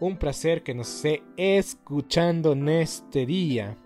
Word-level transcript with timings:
Un 0.00 0.16
placer 0.16 0.62
que 0.62 0.74
nos 0.74 1.04
esté 1.04 1.22
escuchando 1.36 2.52
en 2.52 2.70
este 2.70 3.26
día. 3.26 3.76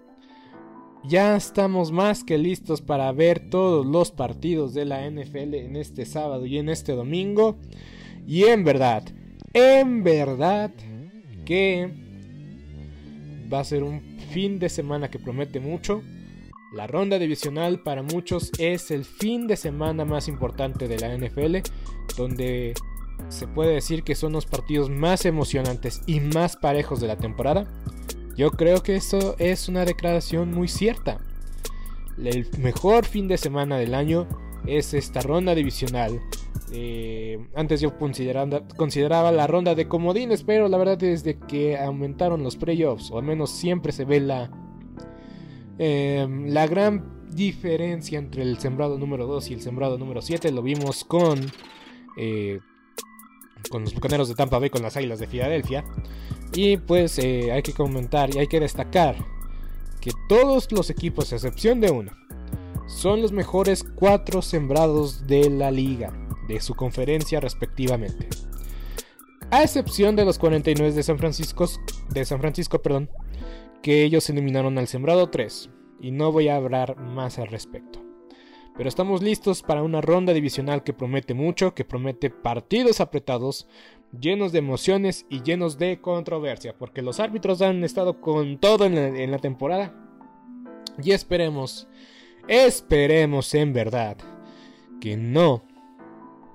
Ya 1.03 1.35
estamos 1.35 1.91
más 1.91 2.23
que 2.23 2.39
listos 2.39 2.81
para 2.81 3.11
ver 3.11 3.51
todos 3.51 3.85
los 3.85 4.13
partidos 4.13 4.75
de 4.75 4.85
la 4.85 5.11
NFL 5.11 5.55
en 5.55 5.75
este 5.75 6.07
sábado 6.07 6.47
y 6.47 6.59
en 6.59 6.69
este 6.69 6.93
domingo. 6.93 7.59
Y 8.29 8.45
en 8.45 8.63
verdad, 8.63 9.03
en 9.53 10.05
verdad 10.05 10.73
que 11.45 11.93
va 13.53 13.59
a 13.59 13.65
ser 13.65 13.83
un 13.83 14.01
fin 14.31 14.61
de 14.61 14.69
semana 14.69 15.11
que 15.11 15.19
promete 15.19 15.59
mucho. 15.59 16.01
La 16.73 16.87
ronda 16.87 17.19
divisional 17.19 17.83
para 17.83 18.05
muchos 18.05 18.53
es 18.59 18.93
el 18.93 19.05
fin 19.05 19.49
de 19.49 19.57
semana 19.57 20.05
más 20.05 20.29
importante 20.29 20.87
de 20.87 20.99
la 20.99 21.17
NFL, 21.17 21.57
donde 22.17 22.75
se 23.29 23.47
puede 23.47 23.75
decir 23.75 24.03
que 24.03 24.15
son 24.15 24.33
los 24.33 24.47
partidos 24.47 24.91
más 24.91 25.25
emocionantes 25.25 26.03
y 26.07 26.21
más 26.21 26.57
parejos 26.57 27.01
de 27.01 27.09
la 27.09 27.17
temporada. 27.17 27.67
Yo 28.37 28.51
creo 28.51 28.83
que 28.83 28.97
eso 28.97 29.37
es 29.39 29.69
una 29.69 29.85
declaración 29.85 30.53
muy 30.53 30.69
cierta. 30.69 31.19
El 32.19 32.49
mejor 32.59 33.05
fin 33.07 33.29
de 33.29 33.39
semana 33.39 33.77
del 33.77 33.95
año 33.95 34.27
es 34.67 34.95
esta 34.95 35.21
ronda 35.21 35.55
divisional. 35.55 36.21
Eh, 36.73 37.47
antes 37.55 37.81
yo 37.81 37.97
consideraba 37.99 39.31
la 39.33 39.47
ronda 39.47 39.75
de 39.75 39.87
comodines, 39.87 40.43
pero 40.43 40.69
la 40.69 40.79
verdad 40.79 41.03
es 41.03 41.25
que 41.47 41.79
aumentaron 41.79 42.43
los 42.43 42.57
playoffs, 42.57 43.11
o 43.11 43.19
al 43.19 43.25
menos 43.25 43.51
siempre 43.51 43.93
se 43.93 44.05
ve 44.05 44.21
la, 44.21 44.51
eh, 45.79 46.27
la 46.47 46.67
gran 46.67 47.29
diferencia 47.31 48.19
entre 48.19 48.43
el 48.43 48.59
sembrado 48.59 48.99
número 48.99 49.27
2 49.27 49.51
y 49.51 49.55
el 49.55 49.61
sembrado 49.61 49.99
número 49.99 50.23
7. 50.23 50.51
Lo 50.53 50.63
vimos 50.63 51.05
con 51.05 51.41
eh, 52.17 52.61
con 53.71 53.83
los 53.83 53.95
bucaneros 53.95 54.29
de 54.29 54.35
Tampa 54.35 54.59
Bay, 54.59 54.71
con 54.71 54.83
las 54.83 54.97
Águilas 54.97 55.19
de 55.19 55.27
Filadelfia. 55.27 55.85
Y 56.55 56.77
pues 56.77 57.19
eh, 57.19 57.53
hay 57.53 57.63
que 57.63 57.73
comentar 57.73 58.35
y 58.35 58.39
hay 58.39 58.47
que 58.47 58.61
destacar 58.61 59.17
que 60.01 60.13
todos 60.29 60.71
los 60.71 60.91
equipos, 60.91 61.33
a 61.33 61.37
excepción 61.37 61.81
de 61.81 61.91
uno, 61.91 62.13
son 62.87 63.23
los 63.23 63.33
mejores 63.33 63.83
cuatro 63.83 64.43
sembrados 64.43 65.27
de 65.27 65.49
la 65.51 65.71
liga, 65.71 66.13
de 66.47 66.61
su 66.61 66.75
conferencia 66.75 67.41
respectivamente. 67.41 68.29
A 69.51 69.63
excepción 69.63 70.17
de 70.17 70.25
los 70.25 70.39
49 70.39 70.93
de 70.93 71.03
San 71.03 71.19
Francisco, 71.19 71.69
de 72.11 72.25
San 72.25 72.41
Francisco, 72.41 72.83
perdón, 72.83 73.09
que 73.83 74.05
ellos 74.05 74.29
eliminaron 74.29 74.79
al 74.79 74.89
sembrado 74.89 75.31
3, 75.31 75.71
y 76.01 76.11
no 76.11 76.33
voy 76.33 76.49
a 76.49 76.57
hablar 76.57 76.97
más 76.97 77.39
al 77.39 77.49
respecto. 77.49 78.04
Pero 78.77 78.89
estamos 78.89 79.23
listos 79.23 79.63
para 79.63 79.83
una 79.83 80.01
ronda 80.01 80.33
divisional 80.33 80.83
que 80.83 80.93
promete 80.93 81.33
mucho, 81.33 81.75
que 81.75 81.85
promete 81.85 82.31
partidos 82.31 83.01
apretados, 83.01 83.69
llenos 84.21 84.51
de 84.51 84.59
emociones 84.59 85.27
y 85.31 85.43
llenos 85.43 85.79
de 85.79 86.01
controversia, 86.01 86.77
porque 86.77 87.03
los 87.03 87.21
árbitros 87.21 87.63
han 87.63 87.85
estado 87.85 88.21
con 88.21 88.59
todo 88.59 88.87
en 88.87 89.31
la, 89.31 89.39
temporada. 89.39 89.95
Y 91.03 91.13
esperemos, 91.13 91.87
esperemos 92.49 93.55
en 93.55 93.73
verdad 93.73 94.17
que 95.01 95.17
no 95.17 95.63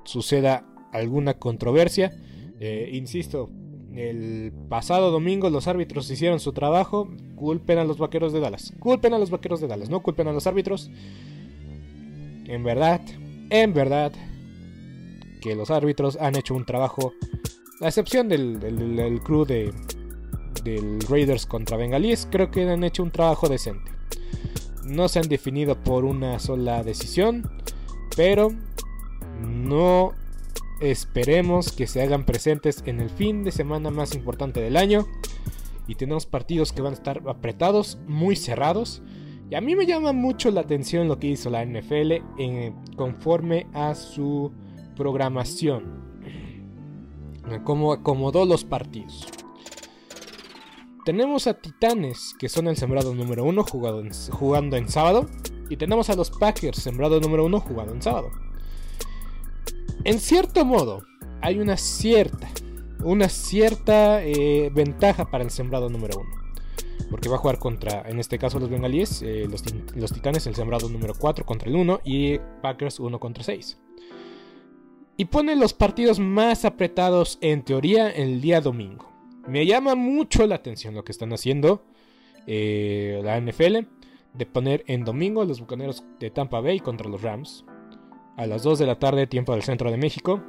suceda 0.03 0.65
alguna 0.91 1.35
controversia. 1.35 2.11
Eh, 2.59 2.89
insisto, 2.93 3.49
el 3.95 4.51
pasado 4.67 5.11
domingo 5.11 5.49
los 5.49 5.67
árbitros 5.67 6.09
hicieron 6.11 6.41
su 6.41 6.51
trabajo. 6.51 7.09
Culpen 7.35 7.77
a 7.77 7.85
los 7.85 7.97
vaqueros 7.97 8.33
de 8.33 8.41
Dallas. 8.41 8.73
Culpen 8.79 9.13
a 9.13 9.19
los 9.19 9.29
vaqueros 9.29 9.61
de 9.61 9.67
Dallas. 9.67 9.89
No 9.89 10.01
culpen 10.01 10.27
a 10.27 10.33
los 10.33 10.47
árbitros 10.47 10.91
en 12.49 12.63
verdad, 12.63 12.99
en 13.51 13.73
verdad, 13.73 14.11
que 15.39 15.55
los 15.55 15.69
árbitros 15.69 16.17
han 16.19 16.35
hecho 16.35 16.55
un 16.55 16.65
trabajo, 16.65 17.13
a 17.79 17.87
excepción 17.87 18.27
del, 18.27 18.59
del, 18.59 19.21
crew 19.21 19.45
de, 19.45 19.71
del 20.63 20.99
Raiders 21.01 21.45
contra 21.45 21.77
Bengalíes, 21.77 22.27
creo 22.29 22.49
que 22.49 22.67
han 22.67 22.83
hecho 22.83 23.03
un 23.03 23.11
trabajo 23.11 23.47
decente. 23.47 23.91
No 24.83 25.07
se 25.07 25.19
han 25.19 25.29
definido 25.29 25.75
por 25.83 26.05
una 26.05 26.39
sola 26.39 26.83
decisión, 26.83 27.47
pero 28.17 28.51
no 29.47 30.13
esperemos 30.81 31.71
que 31.71 31.85
se 31.85 32.01
hagan 32.01 32.25
presentes 32.25 32.81
en 32.87 32.99
el 32.99 33.11
fin 33.11 33.43
de 33.43 33.51
semana 33.51 33.91
más 33.91 34.15
importante 34.15 34.59
del 34.59 34.75
año. 34.75 35.07
Y 35.87 35.95
tenemos 35.95 36.25
partidos 36.25 36.71
que 36.71 36.81
van 36.81 36.93
a 36.93 36.97
estar 36.97 37.21
apretados, 37.27 37.99
muy 38.07 38.35
cerrados. 38.35 39.03
Y 39.49 39.55
a 39.55 39.61
mí 39.61 39.75
me 39.75 39.87
llama 39.87 40.13
mucho 40.13 40.51
la 40.51 40.61
atención 40.61 41.07
lo 41.07 41.17
que 41.17 41.27
hizo 41.27 41.49
la 41.49 41.65
NFL 41.65 42.11
en, 42.37 42.75
conforme 42.95 43.65
a 43.73 43.95
su 43.95 44.51
programación. 44.95 46.07
Cómo 47.63 47.93
acomodó 47.93 48.45
los 48.45 48.63
partidos. 48.63 49.27
Tenemos 51.03 51.47
a 51.47 51.55
Titanes, 51.55 52.35
que 52.37 52.47
son 52.47 52.67
el 52.67 52.77
sembrado 52.77 53.15
número 53.15 53.43
uno 53.43 53.63
jugando 53.63 54.77
en 54.77 54.87
sábado. 54.87 55.25
Y 55.67 55.77
tenemos 55.77 56.11
a 56.11 56.15
los 56.15 56.29
Packers, 56.29 56.77
sembrado 56.77 57.19
número 57.19 57.45
uno 57.45 57.59
jugado 57.59 57.91
en 57.91 58.03
sábado. 58.03 58.29
En 60.03 60.19
cierto 60.19 60.63
modo, 60.63 61.01
hay 61.41 61.59
una 61.59 61.77
cierta, 61.77 62.47
una 63.03 63.29
cierta 63.29 64.23
eh, 64.23 64.69
ventaja 64.73 65.31
para 65.31 65.43
el 65.43 65.49
sembrado 65.49 65.89
número 65.89 66.19
uno 66.19 66.38
porque 67.09 67.29
va 67.29 67.35
a 67.35 67.39
jugar 67.39 67.59
contra, 67.59 68.07
en 68.07 68.19
este 68.19 68.37
caso 68.37 68.59
los 68.59 68.69
bengalíes, 68.69 69.21
eh, 69.21 69.47
los, 69.49 70.11
titanes, 70.13 70.45
el 70.47 70.55
sembrado 70.55 70.89
número 70.89 71.13
4 71.17 71.45
contra 71.45 71.69
el 71.69 71.75
1 71.75 72.01
y 72.03 72.39
Packers 72.61 72.99
1 72.99 73.19
contra 73.19 73.43
6. 73.43 73.79
Y 75.17 75.25
pone 75.25 75.55
los 75.55 75.73
partidos 75.73 76.19
más 76.19 76.65
apretados 76.65 77.37
en 77.41 77.63
teoría 77.63 78.09
el 78.09 78.41
día 78.41 78.61
domingo. 78.61 79.11
Me 79.47 79.65
llama 79.65 79.95
mucho 79.95 80.45
la 80.47 80.55
atención 80.55 80.93
lo 80.93 81.03
que 81.03 81.11
están 81.11 81.33
haciendo 81.33 81.83
eh, 82.45 83.19
la 83.23 83.39
NFL 83.39 83.87
de 84.33 84.45
poner 84.45 84.83
en 84.87 85.03
domingo 85.03 85.41
a 85.41 85.45
los 85.45 85.59
bucaneros 85.59 86.03
de 86.19 86.29
Tampa 86.29 86.61
Bay 86.61 86.79
contra 86.79 87.09
los 87.09 87.21
Rams 87.21 87.65
a 88.37 88.45
las 88.45 88.63
2 88.63 88.79
de 88.79 88.85
la 88.85 88.97
tarde, 88.97 89.27
tiempo 89.27 89.51
del 89.51 89.63
centro 89.63 89.91
de 89.91 89.97
México. 89.97 90.41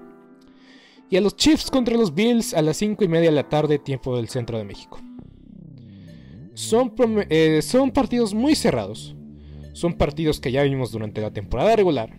Y 1.08 1.16
a 1.16 1.20
los 1.20 1.34
Chiefs 1.34 1.72
contra 1.72 1.96
los 1.96 2.14
Bills 2.14 2.54
a 2.54 2.62
las 2.62 2.76
5 2.76 3.02
y 3.02 3.08
media 3.08 3.30
de 3.30 3.34
la 3.34 3.48
tarde, 3.48 3.80
tiempo 3.80 4.16
del 4.16 4.28
centro 4.28 4.58
de 4.58 4.64
México. 4.64 5.00
Son, 6.60 6.92
eh, 7.30 7.62
son 7.62 7.90
partidos 7.90 8.34
muy 8.34 8.54
cerrados. 8.54 9.16
Son 9.72 9.94
partidos 9.94 10.40
que 10.40 10.52
ya 10.52 10.62
vimos 10.62 10.92
durante 10.92 11.22
la 11.22 11.30
temporada 11.30 11.74
regular. 11.74 12.10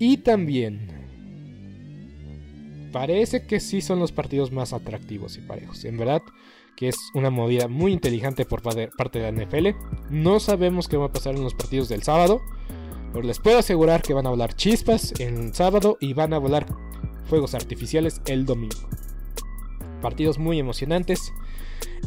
Y 0.00 0.18
también 0.18 0.88
parece 2.90 3.46
que 3.46 3.60
sí 3.60 3.80
son 3.80 4.00
los 4.00 4.10
partidos 4.10 4.50
más 4.50 4.72
atractivos 4.72 5.36
y 5.38 5.40
parejos. 5.40 5.84
En 5.84 5.98
verdad 5.98 6.20
que 6.76 6.88
es 6.88 6.96
una 7.14 7.30
movida 7.30 7.68
muy 7.68 7.92
inteligente 7.92 8.44
por 8.44 8.60
parte 8.60 9.18
de 9.20 9.30
la 9.30 9.44
NFL. 9.44 9.68
No 10.10 10.40
sabemos 10.40 10.88
qué 10.88 10.96
va 10.96 11.06
a 11.06 11.12
pasar 11.12 11.36
en 11.36 11.44
los 11.44 11.54
partidos 11.54 11.88
del 11.88 12.02
sábado. 12.02 12.42
Pero 13.12 13.24
les 13.24 13.38
puedo 13.38 13.58
asegurar 13.58 14.02
que 14.02 14.14
van 14.14 14.26
a 14.26 14.30
volar 14.30 14.54
chispas 14.54 15.14
el 15.20 15.54
sábado 15.54 15.96
y 16.00 16.12
van 16.12 16.32
a 16.32 16.38
volar 16.38 16.66
fuegos 17.26 17.54
artificiales 17.54 18.20
el 18.26 18.46
domingo. 18.46 18.80
Partidos 20.00 20.38
muy 20.38 20.58
emocionantes 20.58 21.32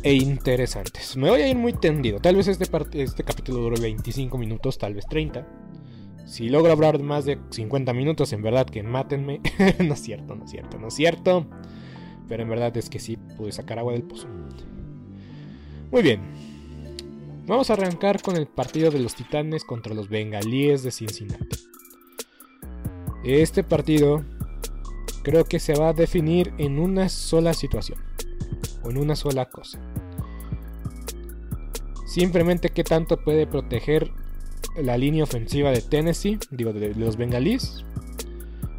e 0.03 0.13
interesantes. 0.13 1.15
Me 1.17 1.29
voy 1.29 1.41
a 1.41 1.47
ir 1.47 1.55
muy 1.55 1.73
tendido. 1.73 2.19
Tal 2.19 2.35
vez 2.35 2.47
este, 2.47 2.67
este 3.01 3.23
capítulo 3.23 3.59
dure 3.59 3.79
25 3.79 4.37
minutos, 4.37 4.77
tal 4.77 4.93
vez 4.93 5.05
30. 5.07 5.47
Si 6.25 6.49
logro 6.49 6.71
hablar 6.71 7.01
más 7.01 7.25
de 7.25 7.37
50 7.49 7.93
minutos, 7.93 8.33
en 8.33 8.41
verdad 8.41 8.65
que 8.65 8.83
mátenme. 8.83 9.41
no 9.79 9.93
es 9.93 10.01
cierto, 10.01 10.35
no 10.35 10.45
es 10.45 10.51
cierto, 10.51 10.77
no 10.79 10.87
es 10.87 10.93
cierto. 10.93 11.47
Pero 12.27 12.43
en 12.43 12.49
verdad 12.49 12.75
es 12.77 12.89
que 12.89 12.99
sí 12.99 13.17
pude 13.37 13.51
sacar 13.51 13.79
agua 13.79 13.93
del 13.93 14.03
pozo. 14.03 14.27
Muy 15.91 16.01
bien. 16.01 16.21
Vamos 17.47 17.69
a 17.69 17.73
arrancar 17.73 18.21
con 18.21 18.37
el 18.37 18.47
partido 18.47 18.89
de 18.89 18.99
los 18.99 19.13
Titanes 19.13 19.63
contra 19.63 19.93
los 19.93 20.09
Bengalíes 20.09 20.81
de 20.81 20.91
Cincinnati. 20.91 21.59
Este 23.23 23.63
partido 23.63 24.23
creo 25.23 25.45
que 25.45 25.59
se 25.59 25.73
va 25.73 25.89
a 25.89 25.93
definir 25.93 26.53
en 26.57 26.79
una 26.79 27.09
sola 27.09 27.53
situación. 27.53 28.04
O 28.85 28.91
en 28.91 28.97
una 28.97 29.15
sola 29.15 29.45
cosa. 29.49 29.79
Simplemente 32.05 32.69
qué 32.69 32.83
tanto 32.83 33.17
puede 33.17 33.47
proteger 33.47 34.11
la 34.77 34.97
línea 34.97 35.23
ofensiva 35.23 35.71
de 35.71 35.81
Tennessee, 35.81 36.39
digo, 36.51 36.71
de 36.71 36.93
los 36.95 37.17
bengalíes, 37.17 37.83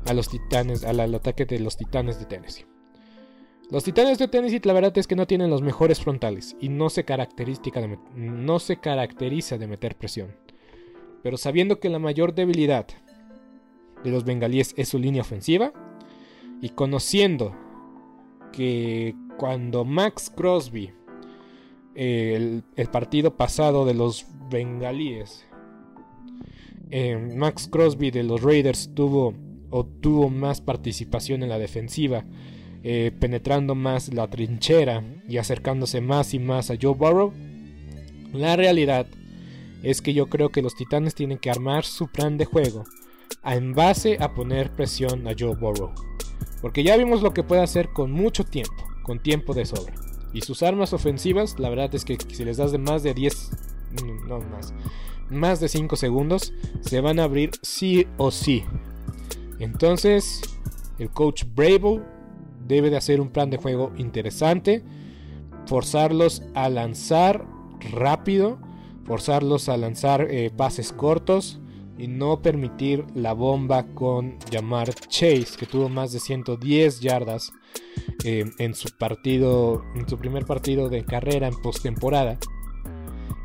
a 0.06 0.14
los 0.14 0.28
titanes, 0.28 0.84
al, 0.84 1.14
ataque 1.14 1.44
de 1.44 1.58
los 1.58 1.76
titanes 1.76 2.18
de 2.18 2.26
Tennessee. 2.26 2.66
Los 3.70 3.82
titanes 3.82 4.18
de 4.18 4.28
Tennessee, 4.28 4.60
la 4.62 4.72
verdad 4.72 4.96
es 4.96 5.06
que 5.06 5.16
no 5.16 5.26
tienen 5.26 5.50
los 5.50 5.62
mejores 5.62 6.00
frontales 6.00 6.56
y 6.60 6.68
no 6.68 6.88
se, 6.88 7.04
no 8.14 8.58
se 8.58 8.76
caracteriza 8.78 9.58
de 9.58 9.66
meter 9.66 9.96
presión. 9.96 10.36
Pero 11.22 11.36
sabiendo 11.36 11.80
que 11.80 11.88
la 11.88 11.98
mayor 11.98 12.34
debilidad 12.34 12.86
de 14.04 14.10
los 14.10 14.24
bengalíes 14.24 14.72
es 14.76 14.88
su 14.88 14.98
línea 14.98 15.22
ofensiva 15.22 15.72
y 16.60 16.68
conociendo 16.70 17.56
que 18.52 19.16
cuando 19.38 19.84
Max 19.84 20.32
Crosby, 20.34 20.92
el, 21.94 22.62
partido 22.92 23.36
pasado 23.36 23.84
de 23.84 23.94
los 23.94 24.26
bengalíes, 24.50 25.46
eh, 26.90 27.16
Max 27.36 27.68
Crosby 27.70 28.10
de 28.10 28.22
los 28.22 28.42
Raiders 28.42 28.94
tuvo 28.94 29.34
tuvo 30.00 30.30
más 30.30 30.60
participación 30.60 31.42
en 31.42 31.48
la 31.48 31.58
defensiva, 31.58 32.24
eh, 32.82 33.12
penetrando 33.18 33.74
más 33.74 34.12
la 34.12 34.28
trinchera 34.28 35.02
y 35.28 35.38
acercándose 35.38 36.00
más 36.00 36.34
y 36.34 36.38
más 36.38 36.70
a 36.70 36.76
Joe 36.80 36.94
Burrow. 36.94 37.32
La 38.32 38.56
realidad 38.56 39.06
es 39.82 40.00
que 40.02 40.14
yo 40.14 40.26
creo 40.26 40.50
que 40.50 40.62
los 40.62 40.74
Titanes 40.74 41.14
tienen 41.14 41.38
que 41.38 41.50
armar 41.50 41.84
su 41.84 42.08
plan 42.08 42.38
de 42.38 42.44
juego 42.44 42.84
en 43.44 43.74
base 43.74 44.18
a 44.20 44.34
poner 44.34 44.70
presión 44.72 45.26
a 45.26 45.34
Joe 45.38 45.54
Burrow. 45.54 45.92
Porque 46.60 46.82
ya 46.82 46.96
vimos 46.96 47.22
lo 47.22 47.32
que 47.32 47.42
puede 47.42 47.62
hacer 47.62 47.90
con 47.90 48.10
mucho 48.10 48.44
tiempo, 48.44 48.85
con 49.06 49.20
tiempo 49.20 49.54
de 49.54 49.64
sobra. 49.64 49.94
Y 50.32 50.40
sus 50.40 50.64
armas 50.64 50.92
ofensivas, 50.92 51.60
la 51.60 51.70
verdad 51.70 51.94
es 51.94 52.04
que 52.04 52.18
si 52.32 52.44
les 52.44 52.56
das 52.56 52.72
de 52.72 52.78
más 52.78 53.04
de 53.04 53.14
10, 53.14 53.50
no 54.26 54.40
más, 54.40 54.74
más 55.30 55.60
de 55.60 55.68
5 55.68 55.94
segundos, 55.94 56.52
se 56.80 57.00
van 57.00 57.20
a 57.20 57.22
abrir 57.22 57.52
sí 57.62 58.08
o 58.16 58.32
sí. 58.32 58.64
Entonces, 59.60 60.40
el 60.98 61.08
coach 61.10 61.44
Bravo 61.54 62.02
debe 62.66 62.90
de 62.90 62.96
hacer 62.96 63.20
un 63.20 63.28
plan 63.28 63.48
de 63.48 63.58
juego 63.58 63.92
interesante, 63.96 64.82
forzarlos 65.66 66.42
a 66.54 66.68
lanzar 66.68 67.46
rápido, 67.92 68.58
forzarlos 69.04 69.68
a 69.68 69.76
lanzar 69.76 70.26
eh, 70.28 70.50
pases 70.50 70.92
cortos 70.92 71.60
y 71.98 72.08
no 72.08 72.42
permitir 72.42 73.04
la 73.14 73.32
bomba 73.32 73.86
con 73.94 74.38
llamar 74.50 74.92
Chase, 74.94 75.56
que 75.58 75.66
tuvo 75.66 75.88
más 75.88 76.12
de 76.12 76.20
110 76.20 77.00
yardas 77.00 77.52
eh, 78.24 78.44
en 78.58 78.74
su 78.74 78.88
partido, 78.96 79.84
en 79.94 80.08
su 80.08 80.18
primer 80.18 80.44
partido 80.44 80.88
de 80.88 81.04
carrera 81.04 81.48
en 81.48 81.60
postemporada. 81.62 82.38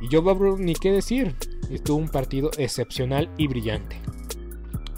Y 0.02 0.08
Joe 0.12 0.22
Burrow, 0.22 0.58
ni 0.58 0.74
qué 0.74 0.92
decir, 0.92 1.36
estuvo 1.70 1.98
un 1.98 2.10
partido 2.10 2.52
excepcional 2.58 3.30
y 3.38 3.48
brillante. 3.48 3.98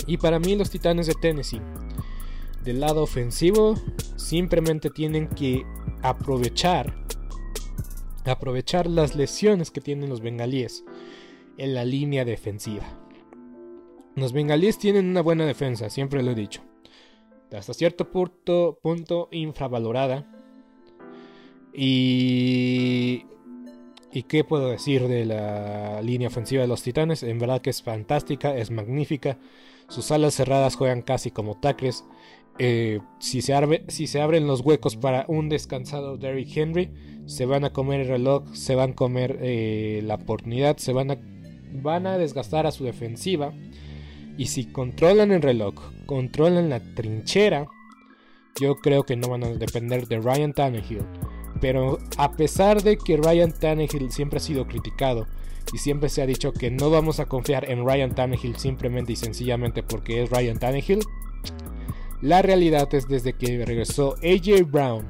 Y 0.07 0.17
para 0.17 0.39
mí 0.39 0.55
los 0.55 0.69
Titanes 0.69 1.07
de 1.07 1.13
Tennessee, 1.13 1.61
del 2.63 2.79
lado 2.79 3.03
ofensivo, 3.03 3.75
simplemente 4.15 4.89
tienen 4.89 5.27
que 5.27 5.63
aprovechar 6.01 7.03
aprovechar 8.31 8.87
las 8.87 9.15
lesiones 9.15 9.71
que 9.71 9.81
tienen 9.81 10.09
los 10.09 10.21
bengalíes 10.21 10.83
en 11.57 11.73
la 11.73 11.85
línea 11.85 12.25
defensiva. 12.25 13.02
Los 14.15 14.33
bengalíes 14.33 14.77
tienen 14.77 15.07
una 15.07 15.21
buena 15.21 15.45
defensa, 15.45 15.89
siempre 15.89 16.23
lo 16.23 16.31
he 16.31 16.35
dicho. 16.35 16.61
Hasta 17.51 17.73
cierto 17.73 18.09
punto, 18.11 18.79
punto 18.81 19.29
infravalorada. 19.31 20.27
Y 21.73 23.25
¿Y 24.13 24.23
qué 24.23 24.43
puedo 24.43 24.69
decir 24.69 25.07
de 25.07 25.25
la 25.25 25.99
línea 26.03 26.27
ofensiva 26.27 26.61
de 26.61 26.67
los 26.67 26.83
Titanes? 26.83 27.23
En 27.23 27.39
verdad 27.39 27.61
que 27.61 27.71
es 27.71 27.81
fantástica, 27.81 28.55
es 28.55 28.69
magnífica. 28.69 29.39
Sus 29.87 30.11
alas 30.11 30.35
cerradas 30.35 30.75
juegan 30.75 31.01
casi 31.01 31.31
como 31.31 31.59
tacles. 31.59 32.05
Eh, 32.59 32.99
si, 33.17 33.41
se 33.41 33.55
si, 33.87 34.05
se 34.05 34.21
abren 34.21 34.45
los 34.45 34.61
huecos 34.61 34.97
para 34.97 35.25
un 35.27 35.49
descansado 35.49 36.17
Derrick 36.17 36.55
Henry, 36.55 36.91
se 37.25 37.47
van 37.47 37.65
a 37.65 37.73
comer 37.73 38.01
el 38.01 38.07
reloj, 38.07 38.53
se 38.53 38.75
van 38.75 38.91
a 38.91 38.95
comer 38.95 39.39
eh, 39.41 40.01
la 40.03 40.15
oportunidad, 40.15 40.77
se 40.77 40.93
van 40.93 41.09
a, 41.09 41.17
van 41.81 42.05
a 42.05 42.19
desgastar 42.19 42.67
a 42.67 42.71
su 42.71 42.83
defensiva. 42.83 43.51
Y 44.37 44.47
si 44.47 44.65
controlan 44.71 45.31
el 45.31 45.41
reloj, 45.41 45.75
controlan 46.05 46.69
la 46.69 46.79
trinchera, 46.95 47.67
yo 48.59 48.75
creo 48.75 49.03
que 49.03 49.15
no 49.15 49.29
van 49.29 49.43
a 49.43 49.49
depender 49.49 50.07
de 50.07 50.19
Ryan 50.19 50.53
Tannehill 50.53 51.05
pero 51.63 51.97
a 52.17 52.33
pesar 52.33 52.83
de 52.83 52.97
que 52.97 53.15
Ryan 53.15 53.53
Tannehill 53.53 54.11
siempre 54.11 54.35
ha 54.35 54.41
sido 54.41 54.67
criticado 54.67 55.27
y 55.71 55.77
siempre 55.77 56.09
se 56.09 56.21
ha 56.21 56.25
dicho 56.25 56.51
que 56.51 56.69
no 56.69 56.89
vamos 56.89 57.21
a 57.21 57.25
confiar 57.25 57.71
en 57.71 57.87
Ryan 57.87 58.13
Tannehill 58.13 58.57
simplemente 58.57 59.13
y 59.13 59.15
sencillamente 59.15 59.81
porque 59.81 60.23
es 60.23 60.29
Ryan 60.29 60.59
Tannehill, 60.59 60.99
la 62.21 62.41
realidad 62.41 62.93
es 62.93 63.07
desde 63.07 63.31
que 63.31 63.63
regresó 63.65 64.15
AJ 64.15 64.69
Brown 64.69 65.05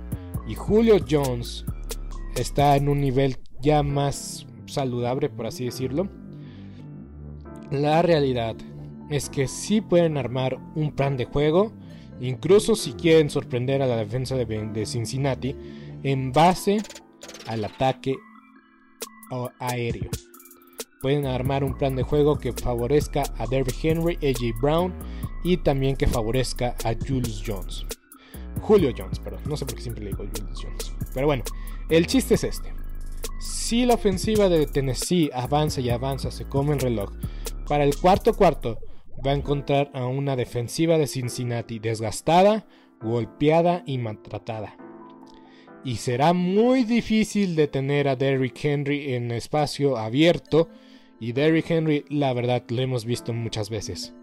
y 0.48 0.54
Julio 0.54 0.98
Jones 1.10 1.66
está 2.36 2.76
en 2.76 2.88
un 2.88 3.02
nivel 3.02 3.38
ya 3.60 3.82
más 3.82 4.46
saludable, 4.68 5.30
por 5.30 5.48
así 5.48 5.66
decirlo. 5.66 6.08
La 7.72 8.04
realidad 8.04 8.56
es 9.10 9.30
que 9.30 9.48
sí 9.48 9.82
pueden 9.82 10.18
armar 10.18 10.58
un 10.76 10.92
plan 10.92 11.18
de 11.18 11.26
juego, 11.26 11.74
incluso 12.20 12.76
si 12.76 12.94
quieren 12.94 13.30
sorprender 13.30 13.82
a 13.82 13.88
la 13.88 13.98
defensa 13.98 14.36
de 14.36 14.86
Cincinnati 14.86 15.56
en 16.04 16.32
base 16.32 16.82
al 17.48 17.66
ataque 17.66 18.16
aéreo. 19.60 20.10
Pueden 21.02 21.26
armar 21.26 21.64
un 21.64 21.78
plan 21.78 21.96
de 21.96 22.04
juego 22.04 22.38
que 22.38 22.54
favorezca 22.54 23.24
a 23.38 23.46
Derrick 23.48 23.84
Henry, 23.84 24.18
AJ 24.22 24.62
Brown 24.62 24.94
y 25.44 25.58
también 25.58 25.98
que 25.98 26.08
favorezca 26.08 26.76
a 26.86 26.94
Julius 26.94 27.44
Jones. 27.46 27.86
Julio 28.62 28.94
Jones, 28.98 29.20
perdón, 29.20 29.42
no 29.46 29.58
sé 29.58 29.66
por 29.66 29.76
qué 29.76 29.82
siempre 29.82 30.04
le 30.04 30.12
digo 30.12 30.26
Julius 30.26 30.62
Jones. 30.64 30.94
Pero 31.14 31.28
bueno, 31.28 31.44
el 31.90 32.08
chiste 32.08 32.36
es 32.36 32.46
este. 32.46 32.74
Si 33.40 33.86
la 33.86 33.96
ofensiva 33.96 34.48
de 34.48 34.66
Tennessee 34.66 35.30
avanza 35.34 35.82
y 35.82 35.90
avanza, 35.90 36.32
se 36.32 36.46
come 36.46 36.74
el 36.74 36.80
reloj. 36.80 37.12
Para 37.68 37.84
el 37.84 37.98
cuarto 37.98 38.34
cuarto 38.34 38.80
va 39.26 39.32
a 39.32 39.36
encontrar 39.36 39.92
a 39.94 40.06
una 40.06 40.36
defensiva 40.36 40.98
de 40.98 41.08
Cincinnati 41.08 41.80
desgastada, 41.80 42.66
golpeada 43.00 43.84
y 43.86 43.98
maltratada 43.98 44.78
y 45.84 45.98
será 45.98 46.34
muy 46.34 46.84
difícil 46.84 47.56
detener 47.56 48.08
a 48.08 48.16
Derrick 48.16 48.64
Henry 48.64 49.14
en 49.14 49.32
espacio 49.32 49.98
abierto 49.98 50.70
y 51.20 51.34
Derrick 51.34 51.70
Henry 51.70 52.06
la 52.10 52.34
verdad 52.34 52.64
lo 52.70 52.82
hemos 52.82 53.06
visto 53.06 53.34
muchas 53.34 53.70
veces. 53.70 54.14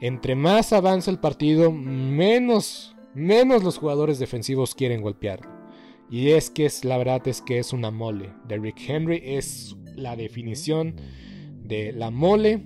Entre 0.00 0.34
más 0.34 0.72
avanza 0.72 1.10
el 1.10 1.18
partido, 1.18 1.70
menos, 1.72 2.96
menos 3.14 3.62
los 3.62 3.78
jugadores 3.78 4.18
defensivos 4.18 4.74
quieren 4.74 5.02
golpear. 5.02 5.40
Y 6.10 6.30
es 6.30 6.50
que 6.50 6.66
es, 6.66 6.84
la 6.84 6.96
verdad 6.98 7.26
es 7.28 7.42
que 7.42 7.58
es 7.58 7.72
una 7.72 7.90
mole. 7.90 8.32
Derrick 8.48 8.80
Henry 8.88 9.22
es 9.22 9.76
la 9.94 10.16
definición 10.16 10.96
de 11.62 11.92
la 11.92 12.10
mole 12.10 12.62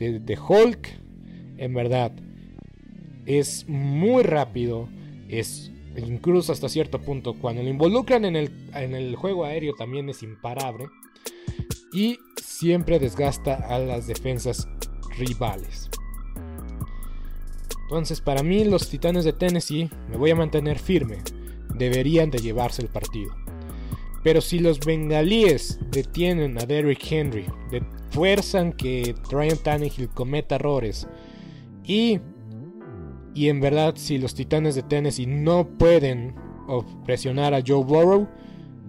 de, 0.00 0.38
Hulk. 0.38 0.88
En 1.58 1.74
verdad, 1.74 2.12
es 3.26 3.68
muy 3.68 4.22
rápido, 4.22 4.88
es 5.28 5.70
incluso 5.96 6.52
hasta 6.52 6.68
cierto 6.68 7.00
punto, 7.00 7.34
cuando 7.34 7.62
lo 7.62 7.68
involucran 7.68 8.24
en 8.24 8.36
el, 8.36 8.50
en 8.74 8.94
el 8.94 9.14
juego 9.16 9.44
aéreo 9.44 9.74
también 9.74 10.08
es 10.08 10.22
imparable 10.22 10.86
y 11.92 12.18
siempre 12.42 12.98
desgasta 12.98 13.54
a 13.54 13.78
las 13.78 14.06
defensas 14.06 14.68
rivales. 15.18 15.90
Entonces, 17.82 18.20
para 18.20 18.42
mí, 18.42 18.64
los 18.64 18.88
Titanes 18.88 19.24
de 19.24 19.32
Tennessee, 19.32 19.90
me 20.08 20.16
voy 20.16 20.30
a 20.30 20.36
mantener 20.36 20.78
firme, 20.78 21.18
deberían 21.74 22.30
de 22.30 22.38
llevarse 22.38 22.82
el 22.82 22.88
partido. 22.88 23.39
Pero 24.22 24.40
si 24.40 24.58
los 24.58 24.80
bengalíes 24.80 25.78
detienen 25.90 26.58
a 26.58 26.66
Derrick 26.66 27.10
Henry, 27.10 27.46
fuerzan 28.10 28.72
que 28.72 29.14
Ryan 29.30 29.58
Tannehill 29.58 30.10
cometa 30.10 30.56
errores 30.56 31.08
y, 31.84 32.20
y 33.34 33.48
en 33.48 33.60
verdad 33.60 33.94
si 33.96 34.18
los 34.18 34.34
Titanes 34.34 34.74
de 34.74 34.82
Tennessee 34.82 35.26
no 35.26 35.66
pueden 35.66 36.34
presionar 37.04 37.54
a 37.54 37.62
Joe 37.66 37.84
Burrow, 37.84 38.28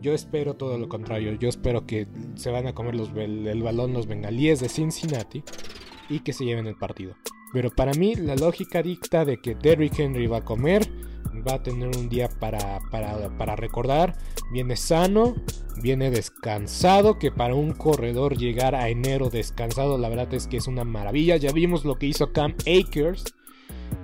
yo 0.02 0.14
espero 0.14 0.56
todo 0.56 0.78
lo 0.78 0.90
contrario. 0.90 1.38
Yo 1.40 1.48
espero 1.48 1.86
que 1.86 2.08
se 2.36 2.50
van 2.50 2.68
a 2.68 2.74
comer 2.74 2.96
el 2.96 3.64
balón 3.64 3.94
los 3.94 4.08
bengalíes 4.08 4.60
de 4.60 4.68
Cincinnati 4.68 5.44
y 6.10 6.22
que 6.22 6.34
se 6.34 6.46
lleven 6.46 6.68
el 6.68 6.76
partido. 6.76 7.16
Pero 7.54 7.70
para 7.70 7.94
mí 7.94 8.16
la 8.16 8.36
lógica 8.36 8.82
dicta 8.82 9.26
de 9.26 9.42
que 9.42 9.56
Derrick 9.56 10.00
Henry 10.00 10.28
va 10.28 10.38
a 10.38 10.46
comer, 10.46 10.90
va 11.48 11.56
a 11.56 11.64
tener 11.64 11.96
un 11.98 12.10
día 12.10 12.30
para, 12.40 12.80
para, 12.90 13.56
recordar, 13.56 14.16
viene 14.52 14.76
sano, 14.76 15.36
viene 15.82 16.12
descansado, 16.12 17.20
que 17.20 17.32
para 17.32 17.56
un 17.56 17.74
corredor 17.74 18.38
llegar 18.38 18.76
a 18.76 18.90
enero 18.90 19.30
descansado 19.30 19.98
la 19.98 20.10
verdad 20.10 20.34
es 20.34 20.48
que 20.48 20.58
es 20.58 20.68
una 20.68 20.84
maravilla. 20.84 21.38
Ya 21.38 21.52
vimos 21.52 21.86
lo 21.86 21.96
que 21.96 22.08
hizo 22.08 22.32
Cam 22.32 22.56
Akers, 22.62 23.24